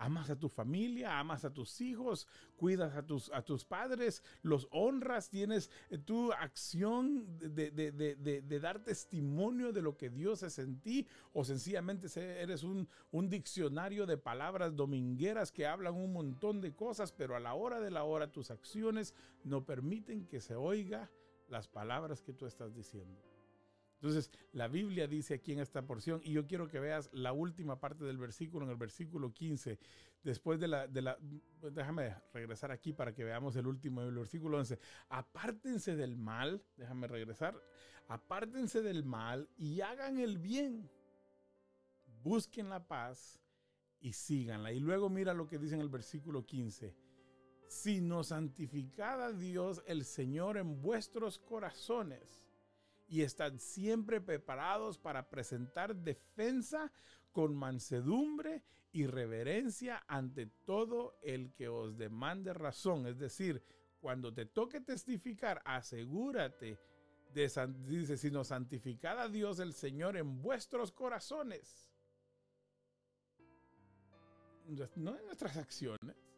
amas 0.00 0.30
a 0.30 0.36
tu 0.36 0.48
familia, 0.48 1.18
amas 1.18 1.44
a 1.44 1.52
tus 1.52 1.80
hijos, 1.82 2.26
cuidas 2.56 2.96
a 2.96 3.02
tus, 3.02 3.30
a 3.32 3.42
tus 3.42 3.66
padres, 3.66 4.24
los 4.42 4.66
honras, 4.70 5.28
tienes 5.28 5.70
eh, 5.90 5.98
tu 5.98 6.32
acción 6.32 7.38
de, 7.38 7.70
de, 7.70 8.60
dar 8.60 8.82
testimonio 8.82 9.72
de 9.72 9.82
lo 9.82 9.98
que 9.98 10.08
Dios 10.08 10.42
es 10.42 10.58
en 10.58 10.80
ti, 10.80 11.06
o 11.34 11.44
sencillamente 11.44 12.08
eres 12.40 12.62
un, 12.62 12.88
un 13.10 13.28
diccionario 13.28 14.06
de 14.06 14.16
palabras 14.16 14.74
domingueras 14.74 15.52
que 15.52 15.66
hablan 15.66 15.94
un 15.94 16.14
montón 16.14 16.62
de 16.62 16.74
cosas, 16.74 17.12
pero 17.12 17.36
a 17.36 17.40
la 17.40 17.52
hora 17.52 17.78
de 17.78 17.90
la 17.90 18.04
hora 18.04 18.32
tus 18.32 18.50
acciones 18.50 19.14
no 19.44 19.66
permiten 19.66 20.26
que 20.26 20.40
se 20.40 20.54
oiga 20.54 21.10
las 21.48 21.68
palabras 21.68 22.22
que 22.22 22.32
tú 22.32 22.46
estás 22.46 22.74
diciendo. 22.74 23.29
Entonces, 24.00 24.30
la 24.52 24.66
Biblia 24.66 25.06
dice 25.06 25.34
aquí 25.34 25.52
en 25.52 25.58
esta 25.58 25.82
porción, 25.82 26.22
y 26.24 26.32
yo 26.32 26.46
quiero 26.46 26.68
que 26.68 26.80
veas 26.80 27.10
la 27.12 27.34
última 27.34 27.78
parte 27.80 28.06
del 28.06 28.16
versículo, 28.16 28.64
en 28.64 28.70
el 28.70 28.78
versículo 28.78 29.34
15, 29.34 29.78
después 30.22 30.58
de 30.58 30.68
la, 30.68 30.86
déjame 31.60 32.16
regresar 32.32 32.70
aquí 32.70 32.94
para 32.94 33.12
que 33.12 33.24
veamos 33.24 33.56
el 33.56 33.66
último 33.66 34.00
el 34.00 34.14
versículo 34.14 34.56
11. 34.56 34.78
Apártense 35.10 35.96
del 35.96 36.16
mal, 36.16 36.64
déjame 36.78 37.08
regresar, 37.08 37.54
apártense 38.08 38.80
del 38.80 39.04
mal 39.04 39.50
y 39.58 39.82
hagan 39.82 40.18
el 40.18 40.38
bien. 40.38 40.90
Busquen 42.22 42.70
la 42.70 42.88
paz 42.88 43.38
y 44.00 44.14
síganla. 44.14 44.72
Y 44.72 44.80
luego 44.80 45.10
mira 45.10 45.34
lo 45.34 45.46
que 45.46 45.58
dice 45.58 45.74
en 45.74 45.82
el 45.82 45.90
versículo 45.90 46.46
15. 46.46 46.96
Sino 47.68 48.24
santificad 48.24 49.22
a 49.22 49.32
Dios 49.32 49.82
el 49.86 50.06
Señor 50.06 50.56
en 50.56 50.80
vuestros 50.80 51.38
corazones 51.38 52.49
y 53.10 53.22
estad 53.22 53.54
siempre 53.58 54.20
preparados 54.20 54.96
para 54.96 55.28
presentar 55.28 55.96
defensa 55.96 56.92
con 57.32 57.56
mansedumbre 57.56 58.62
y 58.92 59.06
reverencia 59.06 60.04
ante 60.06 60.46
todo 60.46 61.18
el 61.22 61.52
que 61.52 61.68
os 61.68 61.98
demande 61.98 62.54
razón. 62.54 63.08
Es 63.08 63.18
decir, 63.18 63.64
cuando 64.00 64.32
te 64.32 64.46
toque 64.46 64.80
testificar, 64.80 65.60
asegúrate 65.64 66.78
de, 67.34 67.74
dice, 67.88 68.16
sino 68.16 68.44
santificad 68.44 69.18
a 69.18 69.28
Dios 69.28 69.58
el 69.58 69.74
Señor 69.74 70.16
en 70.16 70.40
vuestros 70.40 70.92
corazones. 70.92 71.92
No 74.94 75.18
en 75.18 75.26
nuestras 75.26 75.56
acciones 75.56 76.29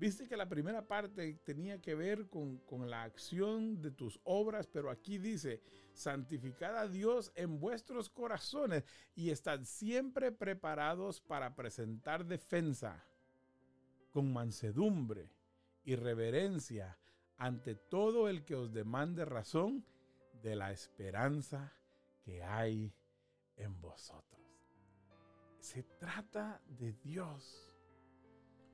Viste 0.00 0.26
que 0.26 0.38
la 0.38 0.48
primera 0.48 0.88
parte 0.88 1.34
tenía 1.44 1.78
que 1.82 1.94
ver 1.94 2.26
con, 2.30 2.62
la 2.88 3.02
acción 3.02 3.82
de 3.82 3.90
tus 3.90 4.18
obras, 4.24 4.66
pero 4.66 4.88
aquí 4.88 5.18
dice, 5.18 5.60
santificad 5.92 6.74
a 6.78 6.88
Dios 6.88 7.30
en 7.34 7.60
vuestros 7.60 8.08
corazones 8.08 8.82
y 9.14 9.28
estad 9.28 9.60
siempre 9.64 10.32
preparados 10.32 11.20
para 11.20 11.54
presentar 11.54 12.24
defensa 12.24 13.04
con 14.10 14.32
mansedumbre 14.32 15.34
y 15.84 15.96
reverencia 15.96 16.96
ante 17.36 17.74
todo 17.74 18.30
el 18.30 18.46
que 18.46 18.54
os 18.54 18.72
demande 18.72 19.26
razón 19.26 19.84
de 20.42 20.56
la 20.56 20.72
esperanza 20.72 21.74
que 22.22 22.42
hay 22.42 22.90
en 23.56 23.78
vosotros. 23.82 24.40
Se 25.60 25.82
trata 25.82 26.62
de 26.66 26.94
Dios 26.94 27.69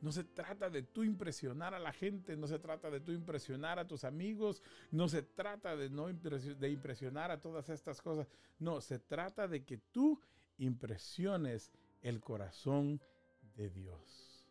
no 0.07 0.12
se 0.12 0.23
trata 0.23 0.71
de 0.71 0.85
tú 0.85 1.03
impresionar 1.03 1.75
a 1.75 1.81
la 1.81 1.92
gente, 1.92 2.37
no 2.37 2.47
se 2.47 2.61
trata 2.61 2.92
de 2.92 3.01
tú 3.01 3.11
impresionar 3.11 3.81
a 3.81 3.88
tus 3.88 4.05
amigos, 4.05 4.62
no 4.92 5.09
se 5.09 5.21
trata 5.21 5.75
de, 5.75 5.90
no 5.90 6.07
de 6.07 6.71
impresionar 6.71 7.33
a 7.33 7.40
todas 7.40 7.69
estas 7.71 8.01
cosas. 8.01 8.29
No, 8.61 8.81
se 8.81 9.01
trata 9.01 9.49
de 9.49 9.64
que 9.64 9.79
tú 9.79 10.21
impresiones 10.59 11.73
el 12.03 12.21
corazón 12.21 13.01
de 13.57 13.69
Dios. 13.69 14.47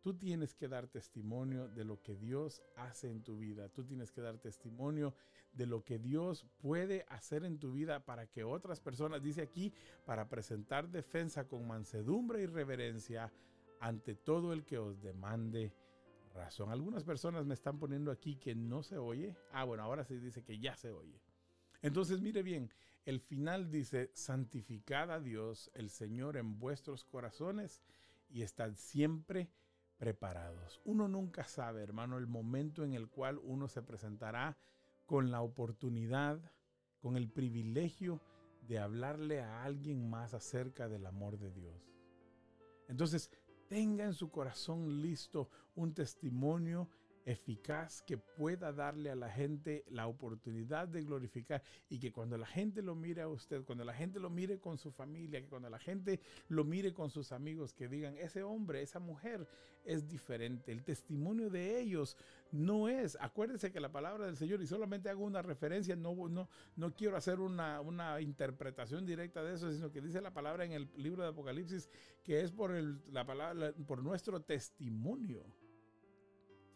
Tú 0.00 0.14
tienes 0.14 0.52
que 0.52 0.66
dar 0.66 0.88
testimonio 0.88 1.68
de 1.68 1.84
lo 1.84 2.02
que 2.02 2.16
Dios 2.16 2.64
hace 2.74 3.08
en 3.08 3.22
tu 3.22 3.38
vida. 3.38 3.68
Tú 3.68 3.84
tienes 3.84 4.10
que 4.10 4.20
dar 4.20 4.38
testimonio 4.38 5.14
de 5.52 5.66
lo 5.66 5.84
que 5.84 6.00
Dios 6.00 6.44
puede 6.58 7.06
hacer 7.08 7.44
en 7.44 7.60
tu 7.60 7.70
vida 7.70 8.04
para 8.04 8.26
que 8.26 8.42
otras 8.42 8.80
personas, 8.80 9.22
dice 9.22 9.42
aquí, 9.42 9.72
para 10.04 10.28
presentar 10.28 10.88
defensa 10.88 11.46
con 11.46 11.68
mansedumbre 11.68 12.42
y 12.42 12.46
reverencia 12.46 13.32
ante 13.80 14.14
todo 14.14 14.52
el 14.52 14.64
que 14.64 14.78
os 14.78 15.00
demande 15.00 15.72
razón. 16.34 16.70
Algunas 16.70 17.04
personas 17.04 17.46
me 17.46 17.54
están 17.54 17.78
poniendo 17.78 18.10
aquí 18.10 18.36
que 18.36 18.54
no 18.54 18.82
se 18.82 18.98
oye. 18.98 19.36
Ah, 19.52 19.64
bueno, 19.64 19.82
ahora 19.82 20.04
sí 20.04 20.16
dice 20.18 20.42
que 20.44 20.58
ya 20.58 20.76
se 20.76 20.92
oye. 20.92 21.20
Entonces, 21.82 22.20
mire 22.20 22.42
bien, 22.42 22.70
el 23.04 23.20
final 23.20 23.70
dice, 23.70 24.10
santificad 24.14 25.10
a 25.10 25.20
Dios, 25.20 25.70
el 25.74 25.90
Señor, 25.90 26.36
en 26.36 26.58
vuestros 26.58 27.04
corazones 27.04 27.82
y 28.28 28.42
estad 28.42 28.74
siempre 28.74 29.48
preparados. 29.96 30.80
Uno 30.84 31.08
nunca 31.08 31.44
sabe, 31.44 31.82
hermano, 31.82 32.18
el 32.18 32.26
momento 32.26 32.84
en 32.84 32.94
el 32.94 33.08
cual 33.08 33.38
uno 33.42 33.68
se 33.68 33.82
presentará 33.82 34.56
con 35.06 35.30
la 35.30 35.40
oportunidad, 35.40 36.40
con 37.00 37.16
el 37.16 37.28
privilegio 37.28 38.20
de 38.62 38.78
hablarle 38.78 39.40
a 39.40 39.62
alguien 39.62 40.10
más 40.10 40.34
acerca 40.34 40.88
del 40.88 41.06
amor 41.06 41.38
de 41.38 41.52
Dios. 41.52 41.94
Entonces, 42.88 43.30
tenga 43.68 44.04
en 44.04 44.14
su 44.14 44.30
corazón 44.30 45.02
listo 45.02 45.48
un 45.74 45.92
testimonio 45.92 46.88
eficaz 47.26 48.02
que 48.02 48.16
pueda 48.16 48.72
darle 48.72 49.10
a 49.10 49.16
la 49.16 49.28
gente 49.28 49.84
la 49.90 50.06
oportunidad 50.06 50.86
de 50.86 51.02
glorificar 51.02 51.62
y 51.90 51.98
que 51.98 52.12
cuando 52.12 52.38
la 52.38 52.46
gente 52.46 52.82
lo 52.82 52.94
mire 52.94 53.22
a 53.22 53.28
usted, 53.28 53.64
cuando 53.64 53.84
la 53.84 53.92
gente 53.92 54.20
lo 54.20 54.30
mire 54.30 54.60
con 54.60 54.78
su 54.78 54.92
familia, 54.92 55.40
que 55.40 55.48
cuando 55.48 55.68
la 55.68 55.80
gente 55.80 56.20
lo 56.48 56.64
mire 56.64 56.94
con 56.94 57.10
sus 57.10 57.32
amigos, 57.32 57.74
que 57.74 57.88
digan, 57.88 58.16
ese 58.16 58.44
hombre, 58.44 58.80
esa 58.80 59.00
mujer 59.00 59.46
es 59.84 60.08
diferente. 60.08 60.70
El 60.70 60.84
testimonio 60.84 61.50
de 61.50 61.80
ellos 61.80 62.16
no 62.52 62.88
es, 62.88 63.18
acuérdese 63.20 63.72
que 63.72 63.80
la 63.80 63.90
palabra 63.90 64.26
del 64.26 64.36
Señor, 64.36 64.62
y 64.62 64.66
solamente 64.68 65.08
hago 65.08 65.24
una 65.24 65.42
referencia, 65.42 65.96
no, 65.96 66.28
no, 66.28 66.48
no 66.76 66.94
quiero 66.94 67.16
hacer 67.16 67.40
una, 67.40 67.80
una 67.80 68.20
interpretación 68.20 69.04
directa 69.04 69.42
de 69.42 69.54
eso, 69.54 69.72
sino 69.72 69.90
que 69.90 70.00
dice 70.00 70.20
la 70.20 70.32
palabra 70.32 70.64
en 70.64 70.72
el 70.72 70.88
libro 70.96 71.24
de 71.24 71.30
Apocalipsis 71.30 71.90
que 72.22 72.40
es 72.40 72.52
por, 72.52 72.72
el, 72.72 73.00
la 73.12 73.26
palabra, 73.26 73.72
por 73.86 74.02
nuestro 74.02 74.40
testimonio 74.40 75.44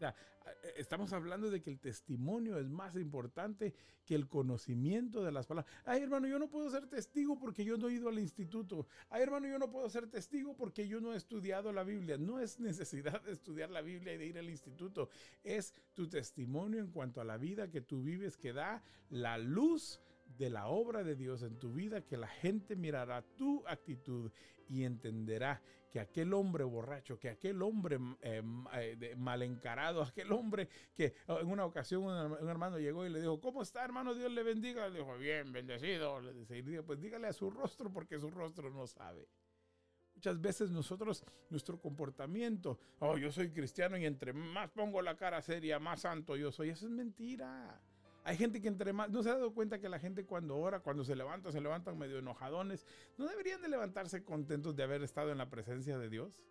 sea, 0.00 0.14
eh, 0.46 0.74
estamos 0.76 1.12
hablando 1.12 1.50
de 1.50 1.60
que 1.60 1.70
el 1.70 1.78
testimonio 1.78 2.58
es 2.58 2.68
más 2.68 2.96
importante 2.96 3.74
que 4.04 4.14
el 4.14 4.26
conocimiento 4.26 5.22
de 5.22 5.30
las 5.30 5.46
palabras. 5.46 5.72
Ay, 5.84 6.02
hermano, 6.02 6.26
yo 6.26 6.38
no 6.38 6.48
puedo 6.48 6.70
ser 6.70 6.86
testigo 6.86 7.38
porque 7.38 7.64
yo 7.64 7.76
no 7.76 7.88
he 7.88 7.94
ido 7.94 8.08
al 8.08 8.18
instituto. 8.18 8.86
Ay, 9.10 9.22
hermano, 9.22 9.46
yo 9.46 9.58
no 9.58 9.70
puedo 9.70 9.88
ser 9.88 10.08
testigo 10.08 10.56
porque 10.56 10.88
yo 10.88 11.00
no 11.00 11.12
he 11.12 11.16
estudiado 11.16 11.72
la 11.72 11.84
Biblia. 11.84 12.16
No 12.16 12.40
es 12.40 12.58
necesidad 12.58 13.22
de 13.22 13.32
estudiar 13.32 13.70
la 13.70 13.82
Biblia 13.82 14.14
y 14.14 14.18
de 14.18 14.26
ir 14.26 14.38
al 14.38 14.50
instituto. 14.50 15.10
Es 15.44 15.74
tu 15.94 16.08
testimonio 16.08 16.80
en 16.80 16.90
cuanto 16.90 17.20
a 17.20 17.24
la 17.24 17.36
vida 17.36 17.70
que 17.70 17.80
tú 17.80 18.02
vives 18.02 18.36
que 18.36 18.52
da 18.52 18.82
la 19.10 19.38
luz 19.38 20.00
de 20.36 20.50
la 20.50 20.68
obra 20.68 21.02
de 21.02 21.16
Dios 21.16 21.42
en 21.42 21.58
tu 21.58 21.72
vida 21.72 22.02
que 22.02 22.16
la 22.16 22.28
gente 22.28 22.76
mirará 22.76 23.22
tu 23.22 23.66
actitud 23.66 24.30
y 24.68 24.84
entenderá 24.84 25.60
que 25.90 25.98
aquel 25.98 26.32
hombre 26.32 26.64
borracho, 26.64 27.18
que 27.18 27.28
aquel 27.28 27.60
hombre 27.62 27.98
eh, 28.22 28.42
eh, 28.74 29.14
mal 29.16 29.42
encarado, 29.42 30.02
aquel 30.02 30.32
hombre 30.32 30.68
que 30.94 31.14
oh, 31.26 31.40
en 31.40 31.48
una 31.48 31.64
ocasión 31.64 32.04
un, 32.04 32.48
hermano 32.48 32.78
llegó 32.78 33.04
y 33.04 33.10
le 33.10 33.20
dijo, 33.20 33.40
¿cómo 33.40 33.62
está 33.62 33.84
hermano? 33.84 34.14
Dios 34.14 34.30
le 34.30 34.42
bendiga. 34.42 34.88
Le 34.88 35.00
dijo, 35.00 35.18
bien, 35.18 35.52
bendecido. 35.52 36.20
Le 36.20 36.32
dice, 36.32 36.82
pues 36.84 37.00
dígale 37.00 37.26
a 37.26 37.32
su 37.32 37.50
rostro 37.50 37.92
porque 37.92 38.18
su 38.18 38.30
rostro 38.30 38.70
no 38.70 38.86
sabe. 38.86 39.28
Muchas 40.14 40.40
veces 40.40 40.70
nosotros, 40.70 41.24
nuestro 41.48 41.80
comportamiento, 41.80 42.78
oh, 42.98 43.16
yo 43.16 43.32
soy 43.32 43.50
cristiano 43.50 43.96
y 43.96 44.04
entre 44.04 44.32
más 44.32 44.70
pongo 44.70 45.00
la 45.00 45.16
cara 45.16 45.40
seria, 45.40 45.78
más 45.78 46.02
santo 46.02 46.36
yo 46.36 46.52
soy. 46.52 46.70
Eso 46.70 46.86
es 46.86 46.92
mentira. 46.92 47.80
Hay 48.24 48.36
gente 48.36 48.60
que 48.60 48.68
entre 48.68 48.92
más, 48.92 49.10
no 49.10 49.22
se 49.22 49.30
ha 49.30 49.34
dado 49.34 49.54
cuenta 49.54 49.80
que 49.80 49.88
la 49.88 49.98
gente 49.98 50.24
cuando 50.24 50.56
ora, 50.56 50.80
cuando 50.80 51.04
se 51.04 51.16
levanta, 51.16 51.50
se 51.50 51.60
levantan 51.60 51.98
medio 51.98 52.18
enojadones. 52.18 52.86
No 53.16 53.26
deberían 53.26 53.62
de 53.62 53.68
levantarse 53.68 54.24
contentos 54.24 54.76
de 54.76 54.82
haber 54.82 55.02
estado 55.02 55.32
en 55.32 55.38
la 55.38 55.48
presencia 55.48 55.98
de 55.98 56.08
Dios. 56.08 56.42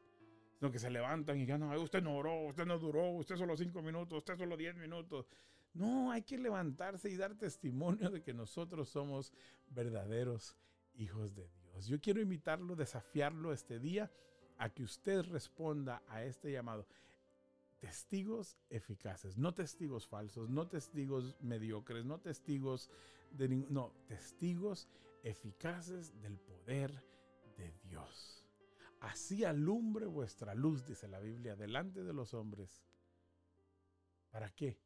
Sino 0.58 0.72
que 0.72 0.80
se 0.80 0.90
levantan 0.90 1.38
y 1.38 1.42
digan, 1.42 1.62
no, 1.62 1.82
usted 1.82 2.04
no 2.04 2.18
oró, 2.18 2.42
usted 2.42 2.66
no 2.66 2.80
duró, 2.80 3.12
usted 3.12 3.38
solo 3.38 3.56
cinco 3.56 3.82
minutos, 3.82 4.18
usted 4.18 4.38
solo 4.38 4.58
diez 4.58 4.76
minutos. 4.76 5.30
No, 5.74 6.12
hay 6.12 6.24
que 6.24 6.38
levantarse 6.38 7.10
y 7.10 7.16
dar 7.16 7.36
testimonio 7.36 8.10
de 8.10 8.22
que 8.22 8.34
nosotros 8.34 8.90
somos 8.90 9.32
verdaderos 9.70 10.58
hijos 10.96 11.34
de 11.36 11.48
Dios. 11.48 11.88
Yo 11.88 12.02
quiero 12.02 12.20
invitarlo, 12.20 12.76
desafiarlo 12.76 13.54
este 13.54 13.80
día 13.80 14.12
a 14.58 14.70
que 14.70 14.84
usted 14.84 15.22
responda 15.24 16.02
a 16.10 16.24
este 16.24 16.52
llamado 16.52 16.86
testigos 17.80 18.58
eficaces, 18.70 19.38
no 19.38 19.54
testigos 19.54 20.08
falsos, 20.08 20.50
no 20.50 20.68
testigos 20.68 21.36
mediocres, 21.42 22.06
no 22.06 22.20
testigos 22.20 22.90
de 23.32 23.48
no, 23.48 23.94
testigos 24.08 24.88
eficaces 25.24 26.20
del 26.22 26.38
poder 26.40 27.04
de 27.58 27.72
Dios. 27.84 28.46
Así 29.00 29.46
alumbre 29.46 30.08
vuestra 30.08 30.54
luz, 30.54 30.86
dice 30.86 31.08
la 31.08 31.20
Biblia, 31.20 31.56
delante 31.56 32.04
de 32.04 32.14
los 32.14 32.34
hombres. 32.34 32.84
¿Para 34.30 34.50
qué? 34.50 34.78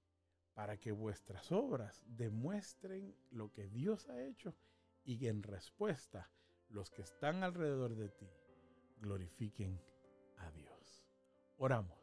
Para 0.54 0.78
que 0.78 0.92
vuestras 0.92 1.52
obras 1.52 2.04
demuestren 2.06 3.16
lo 3.32 3.52
que 3.52 3.68
Dios 3.68 4.08
ha 4.10 4.22
hecho 4.24 4.56
y 5.04 5.18
que 5.18 5.30
en 5.30 5.42
respuesta 5.42 6.30
los 6.70 6.92
que 6.92 7.02
están 7.02 7.44
alrededor 7.44 7.96
de 7.96 8.10
ti 8.10 8.30
glorifiquen 9.02 9.80
a 10.38 10.52
Dios. 10.52 11.06
Oramos. 11.58 12.03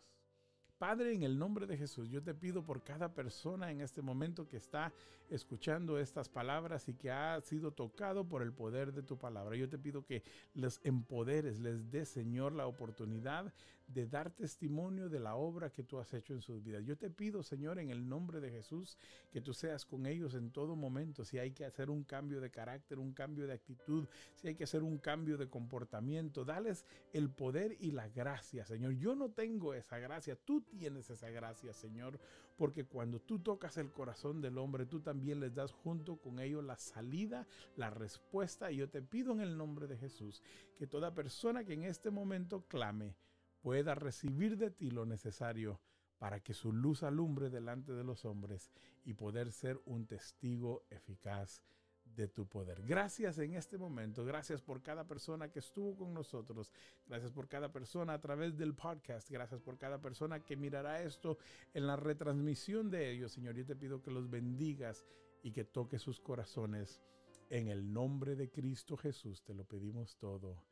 Padre, 0.80 1.12
en 1.12 1.24
el 1.24 1.38
nombre 1.38 1.66
de 1.66 1.76
Jesús, 1.76 2.08
yo 2.08 2.22
te 2.22 2.32
pido 2.32 2.64
por 2.64 2.82
cada 2.82 3.12
persona 3.12 3.70
en 3.70 3.82
este 3.82 4.00
momento 4.00 4.48
que 4.48 4.56
está 4.56 4.94
escuchando 5.28 5.98
estas 5.98 6.30
palabras 6.30 6.88
y 6.88 6.94
que 6.94 7.10
ha 7.10 7.38
sido 7.42 7.70
tocado 7.70 8.26
por 8.26 8.40
el 8.40 8.54
poder 8.54 8.94
de 8.94 9.02
tu 9.02 9.18
palabra. 9.18 9.56
Yo 9.56 9.68
te 9.68 9.76
pido 9.76 10.06
que 10.06 10.22
les 10.54 10.80
empoderes, 10.82 11.60
les 11.60 11.90
dé, 11.90 12.06
Señor, 12.06 12.54
la 12.54 12.66
oportunidad 12.66 13.52
de 13.92 14.06
dar 14.06 14.30
testimonio 14.30 15.08
de 15.08 15.18
la 15.18 15.34
obra 15.34 15.70
que 15.70 15.82
tú 15.82 15.98
has 15.98 16.12
hecho 16.14 16.32
en 16.32 16.42
sus 16.42 16.62
vidas. 16.62 16.84
Yo 16.84 16.96
te 16.96 17.10
pido, 17.10 17.42
Señor, 17.42 17.78
en 17.78 17.90
el 17.90 18.08
nombre 18.08 18.40
de 18.40 18.50
Jesús, 18.50 18.96
que 19.32 19.40
tú 19.40 19.52
seas 19.52 19.84
con 19.84 20.06
ellos 20.06 20.34
en 20.34 20.50
todo 20.52 20.76
momento. 20.76 21.24
Si 21.24 21.38
hay 21.38 21.50
que 21.50 21.64
hacer 21.64 21.90
un 21.90 22.04
cambio 22.04 22.40
de 22.40 22.50
carácter, 22.50 22.98
un 22.98 23.12
cambio 23.12 23.46
de 23.46 23.54
actitud, 23.54 24.06
si 24.36 24.48
hay 24.48 24.54
que 24.54 24.64
hacer 24.64 24.82
un 24.82 24.98
cambio 24.98 25.36
de 25.36 25.48
comportamiento, 25.48 26.44
dales 26.44 26.84
el 27.12 27.30
poder 27.30 27.76
y 27.80 27.90
la 27.90 28.08
gracia, 28.08 28.64
Señor. 28.64 28.92
Yo 28.92 29.16
no 29.16 29.30
tengo 29.30 29.74
esa 29.74 29.98
gracia, 29.98 30.36
tú 30.36 30.60
tienes 30.60 31.10
esa 31.10 31.30
gracia, 31.30 31.72
Señor, 31.72 32.20
porque 32.56 32.84
cuando 32.84 33.20
tú 33.20 33.40
tocas 33.40 33.76
el 33.76 33.90
corazón 33.90 34.40
del 34.40 34.58
hombre, 34.58 34.86
tú 34.86 35.00
también 35.00 35.40
les 35.40 35.54
das 35.54 35.72
junto 35.72 36.16
con 36.16 36.38
ellos 36.38 36.62
la 36.62 36.76
salida, 36.76 37.48
la 37.76 37.90
respuesta. 37.90 38.70
Y 38.70 38.76
yo 38.76 38.88
te 38.88 39.02
pido 39.02 39.32
en 39.32 39.40
el 39.40 39.56
nombre 39.56 39.88
de 39.88 39.96
Jesús 39.96 40.42
que 40.76 40.86
toda 40.86 41.14
persona 41.14 41.64
que 41.64 41.72
en 41.72 41.84
este 41.84 42.10
momento 42.10 42.64
clame 42.68 43.16
pueda 43.60 43.94
recibir 43.94 44.56
de 44.56 44.70
ti 44.70 44.90
lo 44.90 45.06
necesario 45.06 45.80
para 46.18 46.40
que 46.40 46.52
su 46.52 46.72
luz 46.72 47.02
alumbre 47.02 47.48
delante 47.48 47.92
de 47.92 48.04
los 48.04 48.24
hombres 48.24 48.70
y 49.04 49.14
poder 49.14 49.52
ser 49.52 49.80
un 49.86 50.06
testigo 50.06 50.84
eficaz 50.90 51.62
de 52.04 52.28
tu 52.28 52.46
poder. 52.46 52.82
Gracias 52.82 53.38
en 53.38 53.54
este 53.54 53.78
momento, 53.78 54.24
gracias 54.24 54.60
por 54.60 54.82
cada 54.82 55.06
persona 55.06 55.50
que 55.50 55.60
estuvo 55.60 55.96
con 55.96 56.12
nosotros, 56.12 56.72
gracias 57.06 57.32
por 57.32 57.48
cada 57.48 57.72
persona 57.72 58.14
a 58.14 58.20
través 58.20 58.56
del 58.56 58.74
podcast, 58.74 59.30
gracias 59.30 59.62
por 59.62 59.78
cada 59.78 60.00
persona 60.00 60.40
que 60.40 60.56
mirará 60.56 61.02
esto 61.02 61.38
en 61.72 61.86
la 61.86 61.96
retransmisión 61.96 62.90
de 62.90 63.10
ellos, 63.10 63.32
Señor. 63.32 63.54
Yo 63.54 63.64
te 63.64 63.76
pido 63.76 64.02
que 64.02 64.10
los 64.10 64.28
bendigas 64.28 65.06
y 65.42 65.52
que 65.52 65.64
toques 65.64 66.02
sus 66.02 66.20
corazones. 66.20 67.00
En 67.48 67.68
el 67.68 67.92
nombre 67.92 68.36
de 68.36 68.50
Cristo 68.50 68.96
Jesús 68.96 69.42
te 69.42 69.54
lo 69.54 69.64
pedimos 69.64 70.16
todo. 70.18 70.62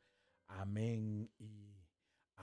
Amén 0.47 1.29
y 1.39 1.78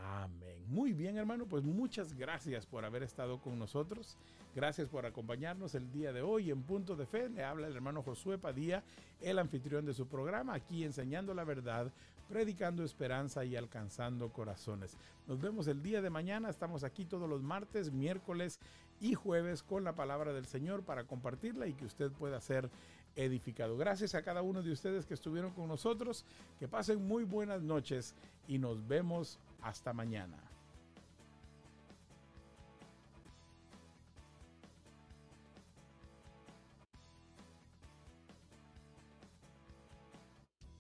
Amén. 0.05 0.63
Muy 0.69 0.93
bien, 0.93 1.17
hermano, 1.17 1.47
pues 1.47 1.65
muchas 1.65 2.13
gracias 2.15 2.67
por 2.67 2.85
haber 2.85 3.03
estado 3.03 3.41
con 3.41 3.59
nosotros. 3.59 4.17
Gracias 4.55 4.89
por 4.89 5.07
acompañarnos 5.07 5.75
el 5.75 5.91
día 5.91 6.13
de 6.13 6.23
hoy 6.23 6.51
en 6.51 6.63
Punto 6.63 6.97
de 6.97 7.07
Fe. 7.07 7.29
Le 7.29 7.45
habla 7.45 7.67
el 7.67 7.75
hermano 7.75 8.03
Josué 8.03 8.39
Padilla, 8.39 8.83
el 9.21 9.39
anfitrión 9.39 9.85
de 9.85 9.95
su 9.95 10.07
programa, 10.07 10.55
aquí 10.55 10.85
enseñando 10.85 11.35
la 11.35 11.45
verdad, 11.45 11.93
predicando 12.29 12.83
esperanza 12.83 13.45
y 13.45 13.57
alcanzando 13.57 14.33
corazones. 14.33 14.97
Nos 15.27 15.41
vemos 15.41 15.67
el 15.67 15.83
día 15.83 16.03
de 16.03 16.11
mañana. 16.11 16.51
Estamos 16.51 16.85
aquí 16.85 17.05
todos 17.05 17.29
los 17.29 17.43
martes, 17.43 17.93
miércoles 17.93 18.61
y 19.01 19.15
jueves 19.15 19.63
con 19.63 19.85
la 19.85 19.95
palabra 19.95 20.33
del 20.33 20.47
Señor 20.47 20.83
para 20.83 21.05
compartirla 21.05 21.67
y 21.67 21.75
que 21.75 21.85
usted 21.85 22.11
pueda 22.13 22.41
ser 22.41 22.71
edificado. 23.15 23.77
Gracias 23.77 24.15
a 24.15 24.23
cada 24.23 24.43
uno 24.43 24.63
de 24.63 24.73
ustedes 24.73 25.07
que 25.07 25.15
estuvieron 25.15 25.53
con 25.53 25.69
nosotros. 25.69 26.25
Que 26.59 26.69
pasen 26.69 27.07
muy 27.07 27.25
buenas 27.25 27.63
noches 27.63 28.15
y 28.47 28.59
nos 28.59 28.87
vemos 28.87 29.39
hasta 29.67 29.93
mañana. 29.93 30.56